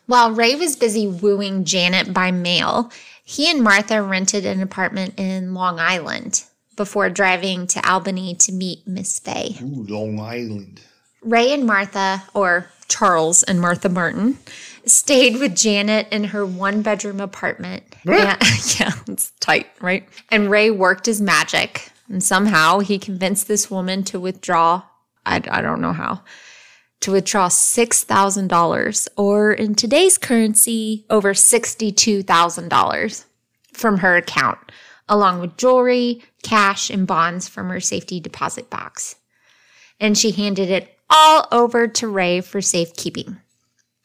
[0.07, 2.91] While Ray was busy wooing Janet by mail,
[3.23, 6.43] he and Martha rented an apartment in Long Island
[6.75, 9.57] before driving to Albany to meet Miss Fay.
[9.61, 10.81] Ooh, Long Island.
[11.21, 14.39] Ray and Martha, or Charles and Martha Martin,
[14.85, 17.83] stayed with Janet in her one bedroom apartment.
[18.05, 18.37] Yeah,
[18.79, 20.07] yeah, it's tight, right?
[20.29, 21.89] And Ray worked his magic.
[22.09, 24.83] And somehow he convinced this woman to withdraw,
[25.25, 26.21] I, I don't know how,
[27.01, 33.25] to withdraw $6,000 or in today's currency, over $62,000
[33.71, 34.59] from her account,
[35.07, 39.15] along with jewelry, cash, and bonds from her safety deposit box
[40.03, 43.37] and she handed it all over to Ray for safekeeping.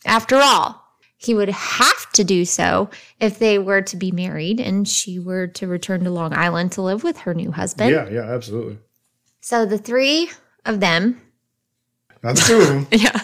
[0.09, 0.83] After all,
[1.17, 2.91] he would have to do so
[3.21, 6.83] if they were to be married and she were to return to Long Island to
[6.83, 7.91] live with her new husband.
[7.91, 8.79] Yeah, yeah, absolutely.
[9.41, 10.31] So the three
[10.65, 11.21] of them,
[12.23, 12.87] Not the two of them.
[12.93, 13.21] yeah,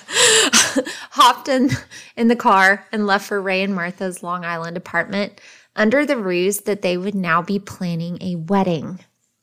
[1.10, 1.70] hopped in
[2.16, 5.40] in the car and left for Ray and Martha's Long Island apartment
[5.76, 9.00] under the ruse that they would now be planning a wedding.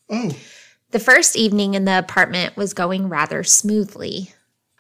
[0.10, 0.32] Oh,
[0.92, 4.34] The first evening in the apartment was going rather smoothly.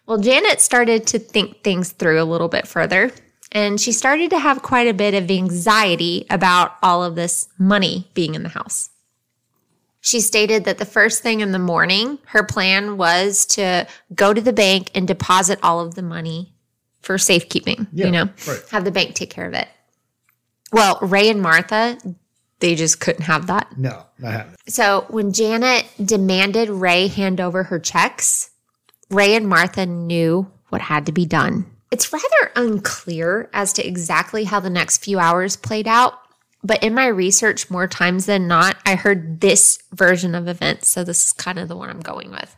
[0.05, 3.11] Well, Janet started to think things through a little bit further,
[3.51, 8.09] and she started to have quite a bit of anxiety about all of this money
[8.13, 8.89] being in the house.
[10.03, 14.41] She stated that the first thing in the morning, her plan was to go to
[14.41, 16.53] the bank and deposit all of the money
[17.01, 18.59] for safekeeping, Yeah, you know, right.
[18.71, 19.67] have the bank take care of it.
[20.71, 21.97] Well, Ray and Martha,
[22.59, 23.77] they just couldn't have that.
[23.77, 24.55] no, not happening.
[24.67, 28.50] So when Janet demanded Ray hand over her checks,
[29.12, 31.66] Ray and Martha knew what had to be done.
[31.91, 36.14] It's rather unclear as to exactly how the next few hours played out,
[36.64, 40.89] but in my research, more times than not, I heard this version of events.
[40.89, 42.55] So this is kind of the one I'm going with.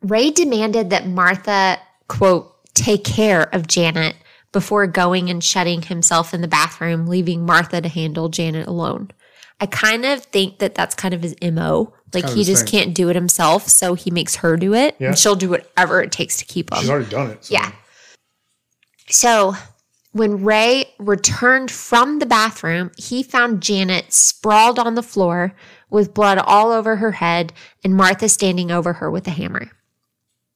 [0.00, 4.16] Ray demanded that Martha, quote, take care of Janet
[4.52, 9.10] before going and shutting himself in the bathroom, leaving Martha to handle Janet alone.
[9.60, 11.92] I kind of think that that's kind of his MO.
[12.14, 14.96] Like kind of he just can't do it himself, so he makes her do it.
[14.98, 15.08] Yeah.
[15.08, 16.78] And she'll do whatever it takes to keep him.
[16.80, 17.44] She's already done it.
[17.44, 17.72] so- Yeah.
[19.10, 19.54] So
[20.12, 25.54] when Ray returned from the bathroom, he found Janet sprawled on the floor
[25.90, 27.52] with blood all over her head
[27.84, 29.70] and Martha standing over her with a hammer.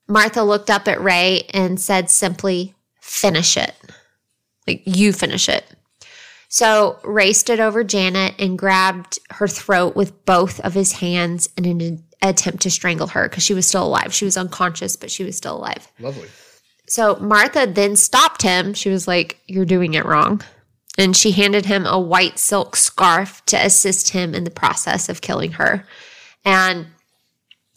[0.08, 3.74] Martha looked up at Ray and said simply, Finish it.
[4.66, 5.64] Like, you finish it.
[6.52, 11.64] So Ray stood over Janet and grabbed her throat with both of his hands in
[11.64, 14.12] an attempt to strangle her because she was still alive.
[14.12, 15.90] She was unconscious, but she was still alive.
[15.98, 16.28] Lovely.
[16.86, 18.74] So Martha then stopped him.
[18.74, 20.42] She was like, You're doing it wrong.
[20.98, 25.22] And she handed him a white silk scarf to assist him in the process of
[25.22, 25.86] killing her.
[26.44, 26.88] And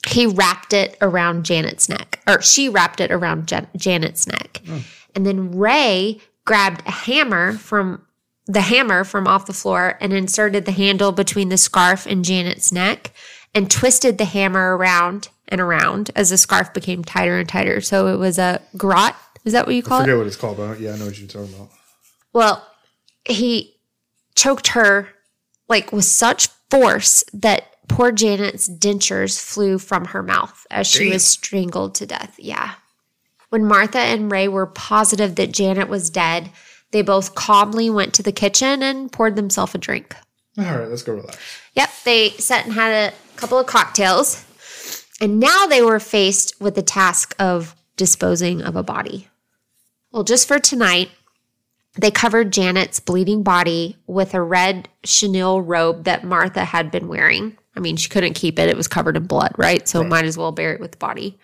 [0.06, 4.62] he wrapped it around Janet's neck, or she wrapped it around Jan- Janet's neck.
[4.66, 4.80] Hmm.
[5.16, 8.05] And then Ray grabbed a hammer from
[8.46, 12.72] the hammer from off the floor and inserted the handle between the scarf and Janet's
[12.72, 13.12] neck
[13.54, 17.82] and twisted the hammer around and around as the scarf became tighter and tighter.
[17.82, 19.16] So it was a garrote.
[19.46, 20.04] Is that what you I call it?
[20.04, 21.70] forget what it's called, but yeah, I know what you're talking about.
[22.34, 22.68] Well,
[23.26, 23.76] he
[24.36, 25.10] choked her
[25.70, 31.14] like with such force that poor Janet's dentures flew from her mouth as she Damn.
[31.14, 32.36] was strangled to death.
[32.38, 32.74] Yeah.
[33.50, 36.50] When Martha and Ray were positive that Janet was dead,
[36.92, 40.16] they both calmly went to the kitchen and poured themselves a drink.
[40.58, 41.38] All right, let's go relax.
[41.74, 44.46] Yep, they sat and had a couple of cocktails.
[45.22, 49.28] And now they were faced with the task of disposing of a body.
[50.12, 51.10] Well, just for tonight,
[52.00, 57.58] they covered Janet's bleeding body with a red chenille robe that Martha had been wearing.
[57.76, 59.88] I mean, she couldn't keep it, it was covered in blood, right?
[59.88, 60.10] So Right.
[60.10, 61.38] might as well bury it with the body.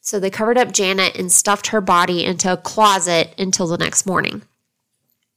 [0.00, 4.06] So they covered up Janet and stuffed her body into a closet until the next
[4.06, 4.42] morning.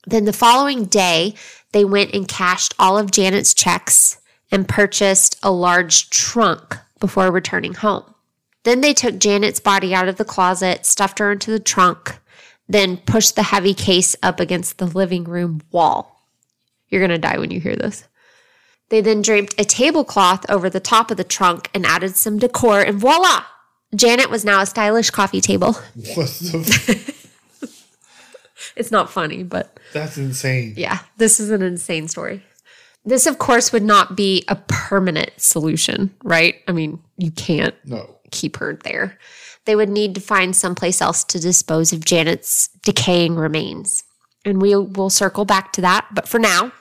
[0.08, 1.36] Then the following day,
[1.74, 7.74] they went and cashed all of Janet's checks and purchased a large trunk before returning
[7.74, 8.16] home.
[8.64, 12.20] Then they took Janet's body out of the closet, stuffed her into the trunk,
[12.70, 16.26] then pushed the heavy case up against the living room wall.
[16.88, 18.06] You're going to die when you hear this.
[18.88, 22.80] They then draped a tablecloth over the top of the trunk and added some decor,
[22.80, 23.44] and voila!
[23.94, 25.74] Janet was now a stylish coffee table.
[25.74, 27.14] What the?
[28.78, 30.74] It's not funny, but that's insane.
[30.78, 32.44] Yeah, this is an insane story.
[33.06, 36.56] This, of course, would not be a permanent solution, right?
[36.68, 38.18] I mean, you can't No.
[38.32, 39.18] keep her there.
[39.66, 44.04] They would need to find someplace else to dispose of Janet's decaying remains.
[44.46, 46.08] And we will circle back to that.
[46.14, 46.72] But for now,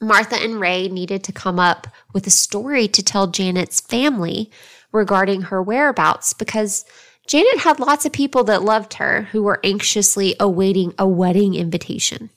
[0.00, 4.50] Martha and Ray needed to come up with a story to tell Janet's family
[4.90, 6.84] regarding her whereabouts because
[7.26, 12.30] Janet had lots of people that loved her who were anxiously awaiting a wedding invitation.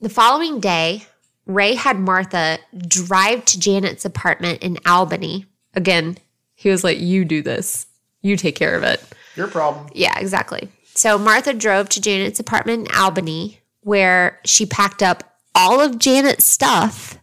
[0.00, 1.06] The following day,
[1.46, 5.46] Ray had Martha drive to Janet's apartment in Albany.
[5.74, 6.16] Again,
[6.54, 7.86] he was like, You do this,
[8.22, 9.02] you take care of it.
[9.36, 9.88] Your problem.
[9.94, 10.68] Yeah, exactly.
[10.94, 16.44] So Martha drove to Janet's apartment in Albany, where she packed up all of Janet's
[16.44, 17.18] stuff.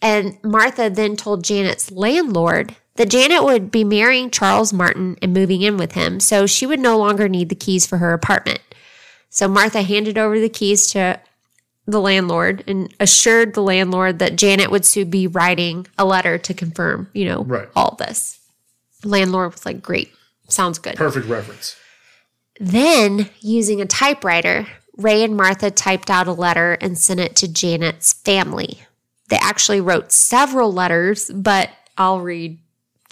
[0.00, 5.62] And Martha then told Janet's landlord that Janet would be marrying Charles Martin and moving
[5.62, 8.60] in with him, so she would no longer need the keys for her apartment.
[9.30, 11.18] So Martha handed over the keys to
[11.86, 16.54] the landlord and assured the landlord that Janet would soon be writing a letter to
[16.54, 17.68] confirm, you know, Right.
[17.74, 18.38] all this.
[19.04, 20.12] Landlord was like, "Great,
[20.48, 21.74] sounds good." Perfect reference.
[22.60, 24.66] Then, using a typewriter,
[24.96, 28.82] Ray and Martha typed out a letter and sent it to Janet's family.
[29.28, 32.58] They actually wrote several letters, but I'll read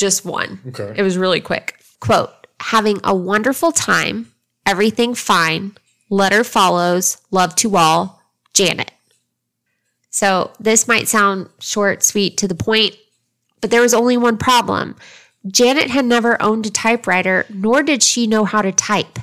[0.00, 0.60] just one.
[0.68, 0.94] Okay.
[0.96, 1.80] It was really quick.
[2.00, 4.32] Quote, having a wonderful time,
[4.66, 5.76] everything fine.
[6.08, 8.20] Letter follows, love to all,
[8.54, 8.90] Janet.
[10.10, 12.96] So this might sound short, sweet, to the point,
[13.60, 14.96] but there was only one problem.
[15.46, 19.18] Janet had never owned a typewriter, nor did she know how to type.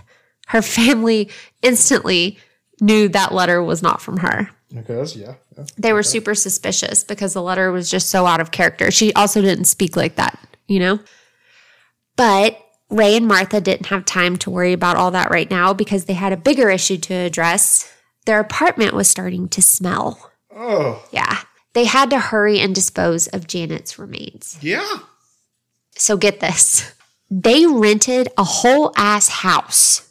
[0.47, 1.29] Her family
[1.61, 2.37] instantly
[2.79, 4.49] knew that letter was not from her.
[4.75, 4.95] Okay.
[4.95, 5.35] That's yeah.
[5.57, 5.65] yeah.
[5.77, 8.91] They were super suspicious because the letter was just so out of character.
[8.91, 10.99] She also didn't speak like that, you know?
[12.15, 12.57] But
[12.89, 16.13] Ray and Martha didn't have time to worry about all that right now because they
[16.13, 17.91] had a bigger issue to address.
[18.25, 20.31] Their apartment was starting to smell.
[20.53, 21.39] Oh Yeah.
[21.73, 24.57] They had to hurry and dispose of Janet's remains.
[24.61, 24.99] yeah.
[25.95, 26.93] So get this.
[27.29, 30.07] They rented a whole ass house,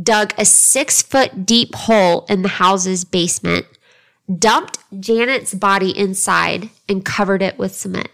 [0.00, 3.66] dug a six foot deep hole in the house's basement,
[4.38, 8.10] dumped Janet's body inside, and covered it with cement.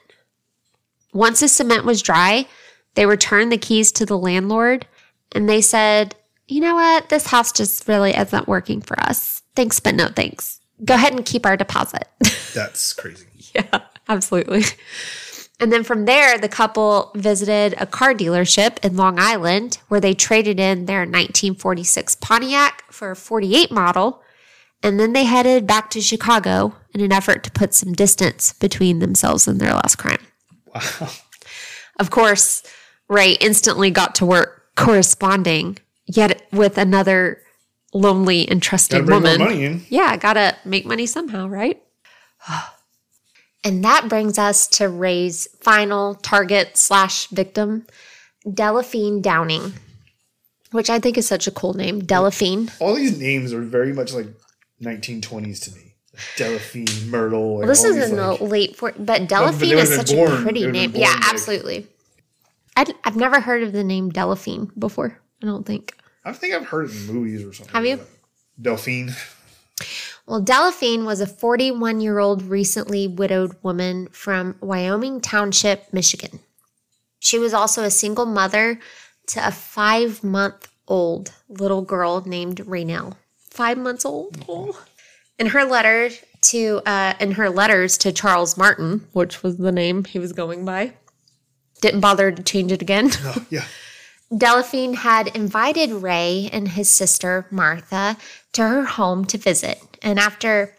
[1.13, 2.47] Once the cement was dry,
[2.95, 4.87] they returned the keys to the landlord
[5.33, 6.15] and they said,
[6.49, 7.09] you know what?
[7.09, 9.43] This house just really isn't working for us.
[9.55, 10.61] Thanks, but no thanks.
[10.85, 12.09] Go ahead and keep our deposit.
[12.55, 13.27] That's crazy.
[13.55, 14.65] yeah, absolutely.
[15.61, 20.13] And then from there, the couple visited a car dealership in Long Island where they
[20.13, 24.23] traded in their 1946 Pontiac for a 48 model.
[24.83, 28.99] And then they headed back to Chicago in an effort to put some distance between
[28.99, 30.19] themselves and their last crime.
[30.75, 31.09] Wow.
[31.99, 32.63] Of course,
[33.09, 37.43] Ray instantly got to work corresponding yet with another
[37.93, 38.63] lonely and
[39.07, 39.39] bring woman.
[39.39, 39.85] more money in.
[39.89, 41.83] Yeah, gotta make money somehow, right?
[43.65, 47.87] and that brings us to Ray's final target slash victim,
[48.53, 49.75] Delphine Downing,
[50.71, 52.71] which I think is such a cool name, Delphine.
[52.81, 54.27] All these names are very much like
[54.83, 55.92] 1920s to me.
[56.37, 57.59] Delphine, Myrtle.
[57.59, 60.93] Well, this is in the late 40s, but Delphine is such been a pretty name.
[60.95, 61.87] Yeah, like- absolutely.
[62.77, 65.19] I'd, I've never heard of the name Delphine before.
[65.43, 65.97] I don't think.
[66.25, 67.75] I think I've heard it in movies or something.
[67.75, 67.97] Have you?
[67.97, 68.07] like.
[68.61, 69.13] Delphine.
[70.27, 76.41] Well, Delphine was a 41 year old recently widowed woman from Wyoming Township, Michigan.
[77.19, 78.79] She was also a single mother
[79.29, 83.17] to a five month old little girl named Raynell.
[83.37, 84.45] Five months old.
[84.49, 84.81] Oh.
[85.43, 86.09] In her letter
[86.53, 90.65] to uh, in her letters to Charles Martin, which was the name he was going
[90.65, 90.93] by,
[91.81, 93.11] didn't bother to change it again.
[93.25, 93.65] Oh, yeah.
[94.39, 98.17] Delphine had invited Ray and his sister, Martha,
[98.53, 99.81] to her home to visit.
[100.01, 100.77] And after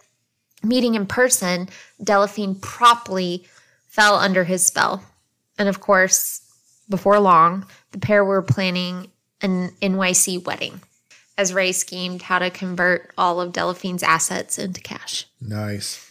[0.63, 1.67] meeting in person,
[2.01, 3.45] Delphine promptly
[3.87, 5.03] fell under his spell.
[5.59, 6.39] And of course,
[6.87, 9.11] before long, the pair were planning
[9.41, 10.79] an NYC wedding
[11.37, 15.25] as Ray schemed how to convert all of Delphine's assets into cash.
[15.41, 16.09] Nice.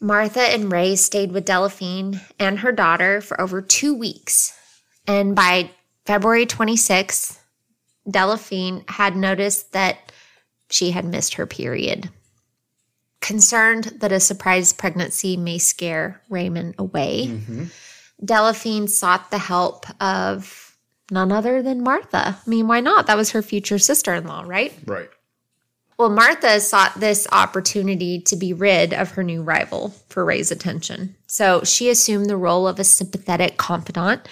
[0.00, 4.56] Martha and Ray stayed with Delphine and her daughter for over two weeks.
[5.06, 5.70] And by
[6.06, 7.38] February 26th,
[8.10, 10.12] Delphine had noticed that
[10.70, 12.08] she had missed her period.
[13.20, 17.64] Concerned that a surprise pregnancy may scare Raymond away, hmm
[18.22, 20.69] Delphine sought the help of
[21.10, 22.38] none other than Martha.
[22.44, 23.06] I mean, why not?
[23.06, 24.72] That was her future sister in law, right?
[24.86, 25.10] Right.
[25.98, 31.14] Well, Martha sought this opportunity to be rid of her new rival for Ray's attention.
[31.26, 34.26] So she assumed the role of a sympathetic confidant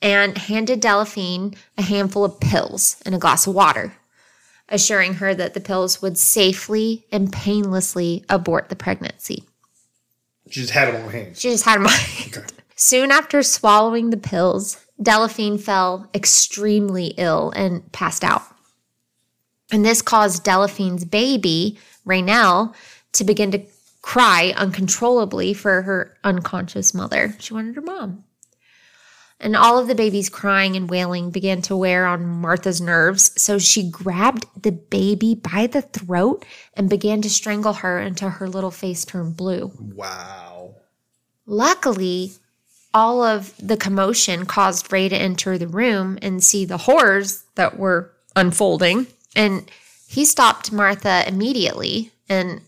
[0.00, 3.94] and handed Delphine a handful of pills and a glass of water,
[4.68, 9.44] assuring her that the pills would safely and painlessly abort the pregnancy.
[10.50, 11.36] She just had them on hand.
[11.36, 11.86] She just had them.
[11.86, 12.42] Okay.
[12.74, 18.42] Soon after swallowing the pills, Delphine fell extremely ill and passed out.
[19.70, 22.74] And this caused Delphine's baby, Raynell,
[23.12, 23.62] to begin to
[24.02, 27.34] cry uncontrollably for her unconscious mother.
[27.38, 28.24] She wanted her mom.
[29.40, 33.32] And all of the baby's crying and wailing began to wear on Martha's nerves.
[33.36, 38.48] So she grabbed the baby by the throat and began to strangle her until her
[38.48, 39.72] little face turned blue.
[39.80, 40.76] Wow.
[41.44, 42.32] Luckily,
[42.94, 47.78] all of the commotion caused Ray to enter the room and see the horrors that
[47.78, 49.06] were unfolding.
[49.34, 49.70] And
[50.06, 52.60] he stopped Martha immediately and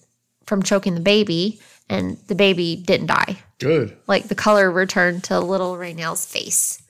[0.46, 3.38] from choking the baby, and the baby didn't die.
[3.58, 3.96] Good.
[4.06, 6.82] Like the color returned to little Raynell's face.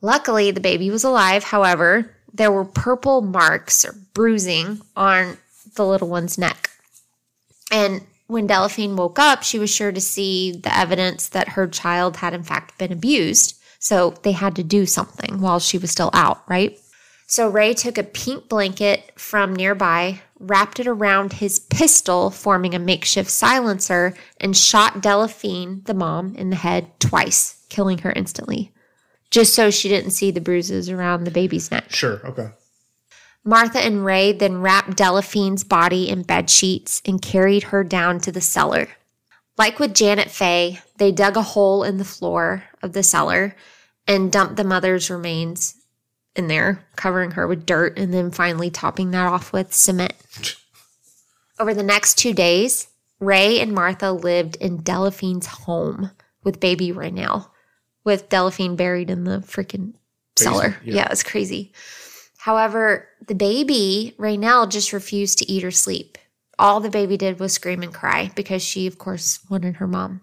[0.00, 1.44] Luckily, the baby was alive.
[1.44, 5.36] However, there were purple marks or bruising on
[5.74, 6.70] the little one's neck.
[7.70, 12.18] And when Delphine woke up, she was sure to see the evidence that her child
[12.18, 13.58] had, in fact, been abused.
[13.80, 16.78] So they had to do something while she was still out, right?
[17.26, 22.78] So Ray took a pink blanket from nearby, wrapped it around his pistol, forming a
[22.78, 28.72] makeshift silencer, and shot Delphine, the mom, in the head twice, killing her instantly,
[29.30, 31.90] just so she didn't see the bruises around the baby's neck.
[31.90, 32.20] Sure.
[32.26, 32.48] Okay.
[33.44, 38.32] Martha and Ray then wrapped Delphine's body in bed sheets and carried her down to
[38.32, 38.88] the cellar.
[39.56, 43.56] Like with Janet Fay, they dug a hole in the floor of the cellar
[44.06, 45.76] and dumped the mother's remains
[46.36, 50.14] in there, covering her with dirt and then finally topping that off with cement.
[51.58, 52.86] Over the next two days,
[53.18, 56.12] Ray and Martha lived in Delphine's home
[56.44, 57.48] with baby Raynell,
[58.04, 59.94] with Delphine buried in the freaking
[60.36, 60.76] cellar.
[60.84, 60.94] yeah.
[60.94, 61.72] yeah, it's crazy.
[62.48, 66.16] However, the baby, Raynell, just refused to eat or sleep.
[66.58, 70.22] All the baby did was scream and cry because she, of course, wanted her mom.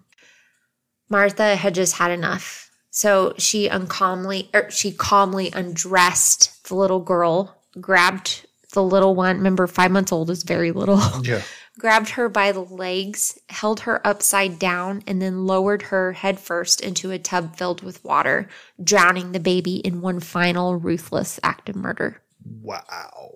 [1.08, 2.68] Martha had just had enough.
[2.90, 9.36] So she uncalmly, or she calmly undressed the little girl, grabbed the little one.
[9.36, 11.00] Remember, five months old is very little.
[11.22, 11.42] Yeah.
[11.78, 17.10] grabbed her by the legs, held her upside down, and then lowered her headfirst into
[17.10, 18.48] a tub filled with water,
[18.82, 22.22] drowning the baby in one final ruthless act of murder.
[22.44, 23.32] Wow.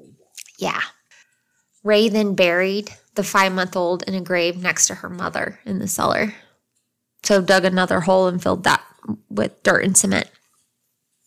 [0.59, 0.80] Yeah.
[1.82, 5.78] Ray then buried the five month old in a grave next to her mother in
[5.78, 6.34] the cellar.
[7.22, 8.82] So dug another hole and filled that
[9.28, 10.30] with dirt and cement.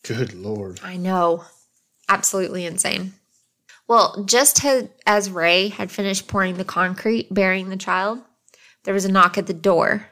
[0.03, 0.79] Good lord.
[0.83, 1.45] I know.
[2.09, 3.13] Absolutely insane.
[3.87, 4.63] Well, just
[5.05, 8.21] as Ray had finished pouring the concrete, burying the child,
[8.83, 10.07] there was a knock at the door.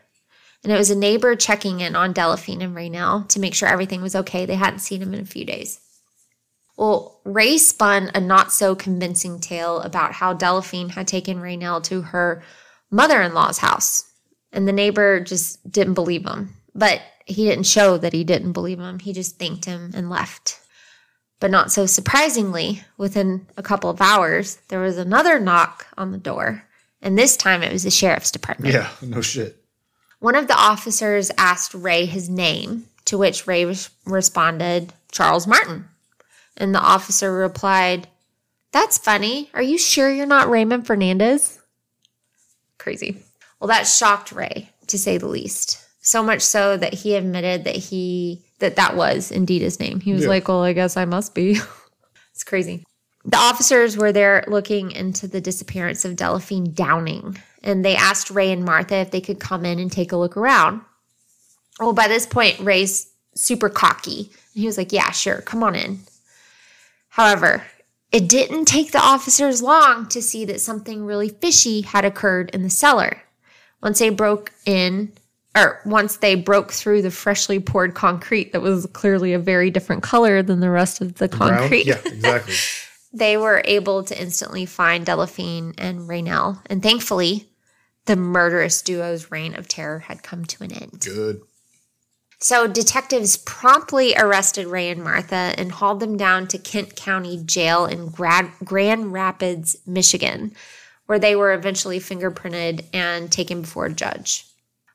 [0.64, 4.02] And it was a neighbor checking in on Delphine and Raynell to make sure everything
[4.02, 4.46] was okay.
[4.46, 5.80] They hadn't seen him in a few days.
[6.78, 12.02] Well, Ray spun a not so convincing tale about how Delphine had taken Raynell to
[12.02, 12.44] her
[12.92, 14.04] mother in law's house.
[14.52, 16.56] And the neighbor just didn't believe him.
[16.76, 19.00] But he didn't show that he didn't believe him.
[19.00, 20.61] He just thanked him and left.
[21.42, 26.20] But not so surprisingly, within a couple of hours, there was another knock on the
[26.20, 26.64] door.
[27.02, 28.76] And this time it was the sheriff's department.
[28.76, 29.58] Yeah, no shit.
[30.20, 35.86] One of the officers asked Ray his name, to which Ray res- responded, Charles Martin.
[36.58, 38.08] And the officer replied,
[38.72, 39.50] That's funny.
[39.56, 41.60] Are you sure you're not Raymond Fernandez?
[42.78, 43.18] Crazy.
[43.60, 45.84] Well, that shocked Ray, to say the least.
[46.02, 50.00] So much so that he admitted that he that that was indeed his name.
[50.00, 50.30] He was Yeah.
[50.30, 51.60] like, "Well, I guess I must be."
[52.34, 52.84] it's crazy.
[53.26, 58.52] The officers were there looking into the disappearance of Delphine Downing, and they asked Ray
[58.52, 60.82] and Martha if they could come in and take a look around.
[61.80, 64.32] Well, by this point, Ray's super cocky.
[64.54, 66.00] And he was like, Yeah, sure, come on in.
[67.10, 67.64] However,
[68.12, 72.64] it didn't take the officers long to see that something really fishy had occurred in
[72.64, 73.22] the cellar.
[73.82, 75.12] Once they broke in,
[75.56, 80.04] or once they broke through the freshly poured concrete that was clearly a very different
[80.04, 81.60] color than the rest of the Brown?
[81.60, 82.56] concrete Yeah, exactly.
[83.14, 86.62] they were able to instantly find Delphine and Rainelle.
[86.68, 87.50] And thankfully,
[88.06, 91.02] the murderous duo's reign of terror had come to an end.
[91.02, 91.42] Good.
[92.40, 97.86] So detectives promptly arrested Ray and Martha and hauled them down to Kent County Jail
[97.86, 100.56] in Grad- Grand Rapids, Michigan,
[101.06, 104.48] where they were eventually fingerprinted and taken before a judge.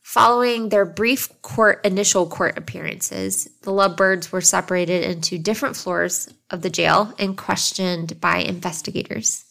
[0.06, 6.62] Following their brief court initial court appearances, the lovebirds were separated into different floors of
[6.62, 9.44] the jail and questioned by investigators.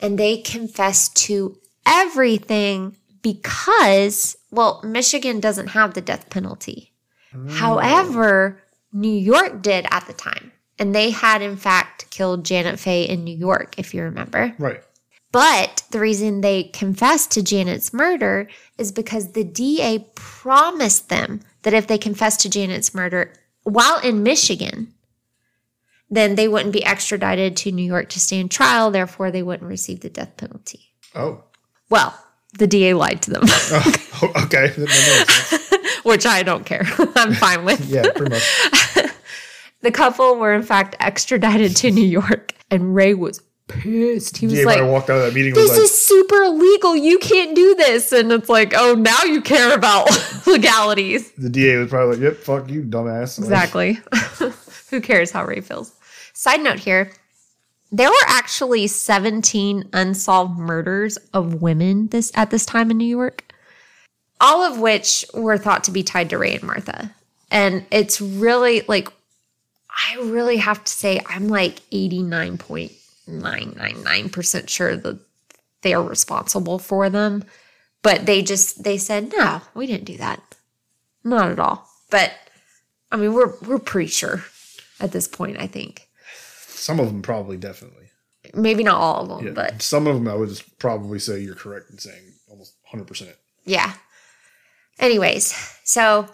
[0.00, 6.92] And they confessed to everything because, well, Michigan doesn't have the death penalty.
[7.34, 7.50] Mm.
[7.50, 8.62] However,
[8.92, 10.52] New York did at the time.
[10.78, 14.54] And they had, in fact, killed Janet Fay in New York, if you remember.
[14.56, 14.84] Right.
[15.34, 21.74] But the reason they confessed to Janet's murder is because the DA promised them that
[21.74, 23.32] if they confessed to Janet's murder
[23.64, 24.94] while in Michigan,
[26.08, 28.92] then they wouldn't be extradited to New York to stand trial.
[28.92, 30.92] Therefore, they wouldn't receive the death penalty.
[31.16, 31.42] Oh.
[31.90, 32.16] Well,
[32.56, 34.68] the DA lied to them, oh okay.
[34.68, 36.02] That makes sense.
[36.04, 36.84] which I don't care.
[37.16, 37.84] I'm fine with.
[37.90, 39.12] Yeah, pretty much.
[39.80, 44.36] The couple were, in fact, extradited to New York, and Ray was pissed.
[44.38, 46.96] He was Yeah, like, I walked out of that meeting this like, is super illegal.
[46.96, 48.12] You can't do this.
[48.12, 50.08] And it's like, oh, now you care about
[50.46, 51.30] legalities.
[51.32, 53.98] the DA was probably like, "Yep, fuck you, dumbass." Exactly.
[54.90, 55.92] Who cares how Ray feels?
[56.32, 57.10] Side note here
[57.92, 63.44] there were actually 17 unsolved murders of women this at this time in New York,
[64.40, 67.14] all of which were thought to be tied to Ray and Martha.
[67.52, 69.08] And it's really like,
[69.90, 71.82] I really have to say, I'm like
[73.28, 75.18] 89.999% sure that
[75.82, 77.44] they are responsible for them.
[78.02, 80.42] But they just, they said, no, we didn't do that.
[81.22, 81.88] Not at all.
[82.10, 82.32] But
[83.10, 84.44] I mean, we're we're pretty sure
[85.00, 85.58] at this point.
[85.58, 86.06] I think
[86.68, 88.10] Some of them probably definitely.
[88.52, 89.52] maybe not all of them, Yeah.
[89.54, 93.32] but Some of them I would just probably say you're correct in saying almost 100%.
[93.64, 93.94] yeah.
[94.98, 95.52] Anyways,
[95.82, 96.28] so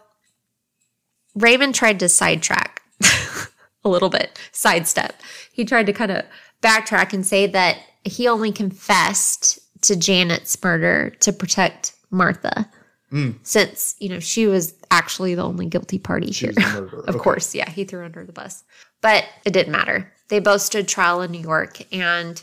[1.37, 2.83] Raymond tried to sidetrack
[3.85, 5.15] a little bit, sidestep.
[5.53, 6.25] He tried to kind of
[6.63, 12.69] backtrack and say that he only confessed to Janet's murder to protect Martha.
[13.13, 13.37] Mm.
[13.43, 16.55] Since, you know, she was actually the only guilty party She here.
[16.57, 17.05] was the murderer.
[17.09, 17.23] Of Okay.
[17.25, 18.63] course, yeah, he threw her under the bus.
[19.01, 20.13] But it didn't matter.
[20.29, 22.41] They both stood trial in New York, and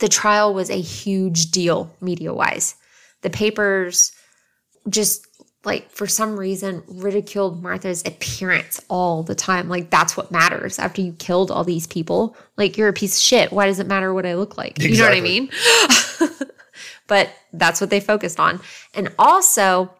[0.00, 2.74] the trial was a huge deal media wise.
[3.22, 4.10] The papers
[4.88, 5.26] just
[5.64, 9.68] like for some reason ridiculed Martha's appearance all the time.
[9.68, 12.36] Like that's what matters after you killed all these people.
[12.56, 13.52] Like you're a piece of shit.
[13.52, 14.80] Why does it matter what I look like?
[14.80, 15.50] You know what I mean?
[17.06, 18.60] but that's what they focused on.
[18.94, 19.92] And also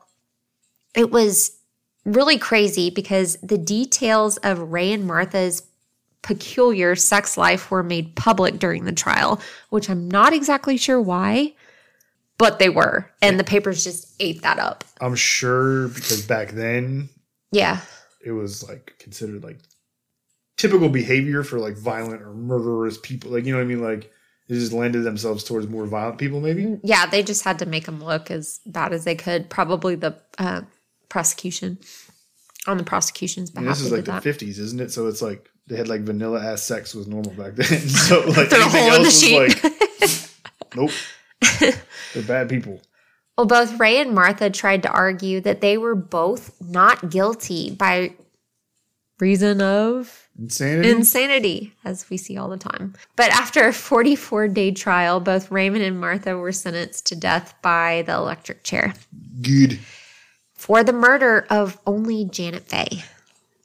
[0.94, 1.56] it was
[2.04, 5.62] really crazy because the details of Ray and Martha's
[6.22, 9.40] peculiar sex life were made public during the trial,
[9.70, 11.54] which I'm not exactly sure why,
[12.40, 13.08] but they were.
[13.22, 14.82] And the papers just ate that up.
[15.00, 17.10] I'm sure because back then
[17.52, 17.80] Yeah.
[18.24, 19.58] it was like considered like
[20.56, 23.30] typical behavior for like violent or murderous people.
[23.32, 23.82] Like you know what I mean?
[23.82, 24.10] Like
[24.48, 26.40] they just landed themselves towards more violent people.
[26.40, 26.78] Maybe.
[26.82, 29.48] Yeah, they just had to make them look as bad as they could.
[29.50, 30.62] Probably the uh,
[31.10, 31.78] prosecution
[32.66, 33.76] on the prosecution's And behalf.
[33.78, 34.22] this is like the that.
[34.22, 34.90] fifties, isn't it?
[34.92, 37.80] So it's like they had like vanilla ass sex was normal back then.
[38.08, 40.90] so like anything else was like, nope,
[42.14, 42.80] they're bad people.
[43.36, 48.12] Well, both Ray and Martha tried to argue that they were both not guilty by
[49.18, 50.90] reason of Insanity.
[50.90, 52.94] insanity, as we see all the time.
[53.16, 58.02] But after a 44 day trial, both Raymond and Martha were sentenced to death by
[58.06, 58.94] the electric chair
[59.42, 59.78] Good.
[60.54, 63.04] for the murder of only Janet Fay.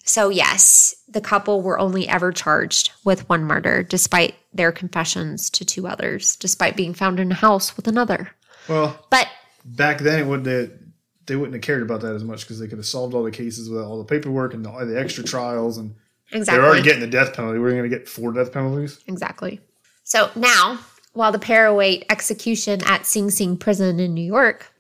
[0.08, 5.66] So, yes, the couple were only ever charged with one murder, despite their confessions to
[5.66, 8.35] two others, despite being found in a house with another.
[8.68, 9.28] Well, But
[9.64, 10.72] back then it wouldn't have,
[11.26, 13.32] they wouldn't have cared about that as much because they could have solved all the
[13.32, 15.96] cases with all the paperwork and all the extra trials and
[16.32, 16.60] exactly.
[16.60, 17.60] they're already getting the death penalty.
[17.60, 19.04] We're going to get four death penalties.
[19.08, 19.60] Exactly.
[20.04, 20.80] So now,
[21.14, 24.72] while the pair await execution at Sing Sing Prison in New York,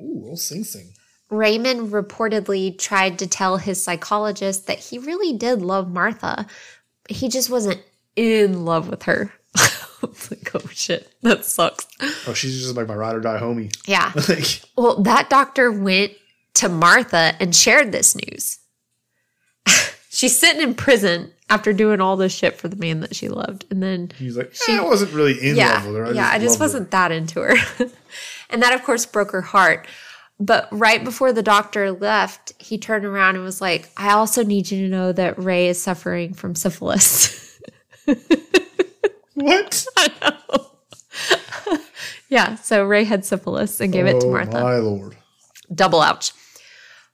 [0.00, 0.92] Ooh, old Sing Sing.
[1.30, 6.46] Raymond reportedly tried to tell his psychologist that he really did love Martha.
[7.08, 7.82] He just wasn't
[8.16, 9.32] in love with her.
[10.02, 11.86] Like, oh shit, that sucks.
[12.26, 13.74] Oh, she's just like my ride or die homie.
[13.86, 14.12] Yeah.
[14.28, 16.12] like, Well, that doctor went
[16.54, 18.58] to Martha and shared this news.
[20.10, 23.64] She's sitting in prison after doing all this shit for the man that she loved.
[23.70, 26.06] And then he's like, she wasn't really in yeah, love with her.
[26.06, 27.54] I yeah, I just wasn't that into her.
[28.50, 29.86] and that, of course, broke her heart.
[30.40, 34.70] But right before the doctor left, he turned around and was like, I also need
[34.70, 37.60] you to know that Ray is suffering from syphilis.
[39.34, 39.84] What?
[42.28, 44.60] yeah, so Ray had syphilis and gave it to Oh, Martha.
[44.60, 45.16] My lord.
[45.74, 46.32] Double ouch.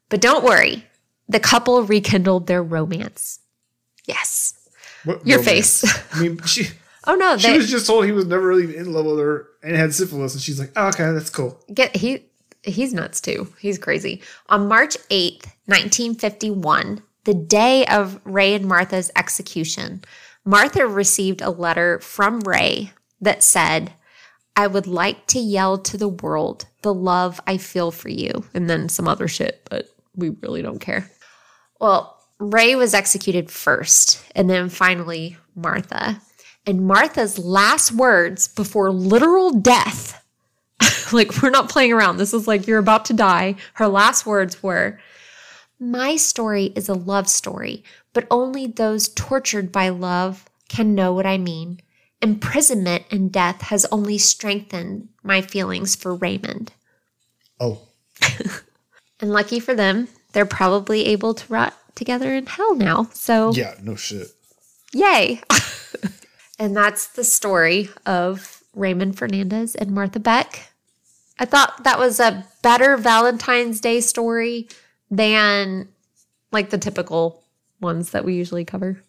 [0.09, 0.85] But don't worry,
[1.29, 3.41] the couple rekindled their romance.
[4.07, 4.55] Yes.
[5.05, 5.81] What Your romance?
[5.83, 6.15] face.
[6.15, 6.67] I mean, she
[7.07, 9.47] Oh no, she they was just told he was never really in love with her
[9.63, 11.59] and had syphilis, and she's like, oh, okay, that's cool.
[11.73, 12.25] get he
[12.63, 13.53] he's nuts too.
[13.61, 14.21] He's crazy.
[14.49, 20.03] On March 8th, 1951, the day of Ray and Martha's execution,
[20.49, 22.91] Martha received a letter from Ray
[23.21, 23.93] that said,
[24.57, 28.31] I would like to yell to the world the love I feel for you.
[28.55, 31.11] And then some other shit, but we really don't care.
[31.83, 36.19] Well, Ray was executed first, and then finally Martha.
[36.67, 40.25] And Martha's last words before literal death
[41.13, 42.17] like we're not playing around.
[42.17, 43.57] This is like you're about to die.
[43.75, 44.99] Her last words were,
[45.79, 51.27] "My story is a love story, but only those tortured by love can know what
[51.27, 51.81] I mean.
[52.21, 56.73] Imprisonment and death has only strengthened my feelings for Raymond."
[57.61, 57.89] Oh,
[59.21, 63.09] And lucky for them, they're probably able to rot together in hell now.
[63.13, 64.29] So, yeah, no shit.
[64.93, 65.41] yay.
[66.59, 70.73] and that's the story of Raymond Fernandez and Martha Beck.
[71.41, 74.69] I thought that was a better Valentine's Day story
[75.11, 75.89] than
[76.53, 77.43] like the typical
[77.81, 79.01] ones that we usually cover,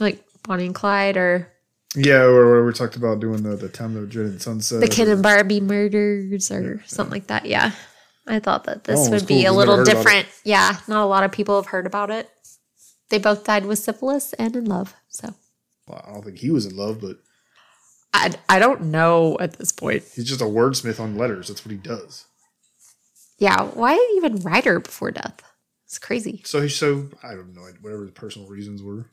[0.00, 1.48] like Bonnie and Clyde or
[1.94, 4.80] Yeah, or, or we talked about doing the the time of dreaded sunset.
[4.80, 7.46] the Ken and Barbie murders or something like that.
[7.46, 7.72] Yeah.
[8.28, 9.46] I thought that this Oh, would it's be cool.
[9.46, 10.28] a We've little never heard about different.
[10.44, 10.76] Yeah.
[10.88, 12.28] Not a lot of people have heard about it.
[13.08, 14.94] They both died with syphilis and in love.
[15.08, 15.32] So
[15.86, 17.18] Well, I don't think he was in love, but
[18.12, 20.02] I, I don't know at this point.
[20.14, 21.48] he's just a wordsmith on letters.
[21.48, 22.24] That's what he does.
[23.38, 23.62] Yeah.
[23.64, 25.42] Why even write her before death?
[25.84, 26.42] It's crazy.
[26.44, 29.06] So he's so I don't know whatever his personal reasons were.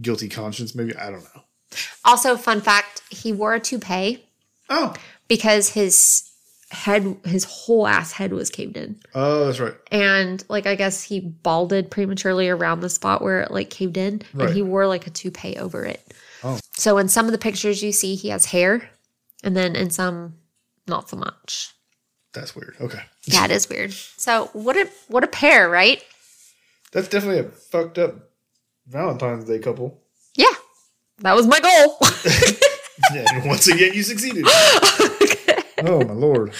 [0.00, 1.42] Guilty conscience, maybe I don't know.
[2.04, 4.24] Also, fun fact he wore a toupee
[4.70, 4.94] Oh,
[5.28, 6.30] because his
[6.70, 9.00] head, his whole ass head was caved in.
[9.14, 9.74] oh, that's right.
[9.90, 14.22] And like, I guess he balded prematurely around the spot where it like caved in
[14.34, 14.46] Right.
[14.48, 16.12] and he wore like a toupee over it.
[16.44, 16.58] Oh.
[16.74, 18.88] So in some of the pictures you see, he has hair
[19.42, 20.34] and then in some,
[20.86, 21.72] not so much.
[22.32, 22.76] That's weird.
[22.80, 23.92] Okay, Yeah, it is weird.
[23.92, 26.02] So what a, what a pair, right?
[26.92, 28.14] that's definitely a fucked up
[28.86, 30.00] Valentine's Day couple.
[30.34, 30.46] Yeah.
[31.18, 31.98] That was my goal.
[33.14, 34.44] Yeah, and once again, you succeeded.
[35.84, 36.52] Oh my lord!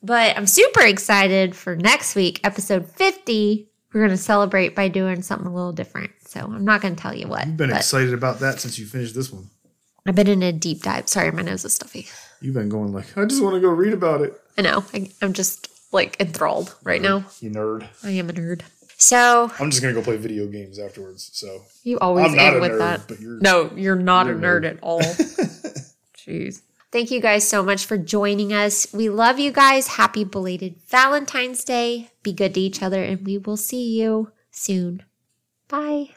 [0.00, 3.68] But I'm super excited for next week, episode 50.
[3.92, 6.12] We're going to celebrate by doing something a little different.
[6.24, 7.44] So I'm not going to tell you what.
[7.48, 9.48] You've been excited about that since you finished this one.
[10.06, 11.08] I've been in a deep dive.
[11.08, 12.06] Sorry, my nose is stuffy.
[12.40, 14.39] You've been going like, I just want to go read about it.
[14.60, 14.84] I know.
[14.94, 17.24] I, I'm just like enthralled right now.
[17.40, 17.86] You nerd.
[18.04, 18.62] I am a nerd.
[18.96, 21.30] So I'm just gonna go play video games afterwards.
[21.32, 23.08] So you always I'm not end a with nerd, that.
[23.08, 24.70] but you're No, you're not you're a a nerd nerd.
[24.72, 25.00] at all.
[26.16, 26.62] Jeez.
[26.92, 28.92] Thank you guys so much for joining us.
[28.92, 29.86] We love you guys.
[29.86, 32.10] Happy belated Valentine's Day.
[32.22, 35.04] Be good to each other, and we will see you soon.
[35.68, 36.10] Bye.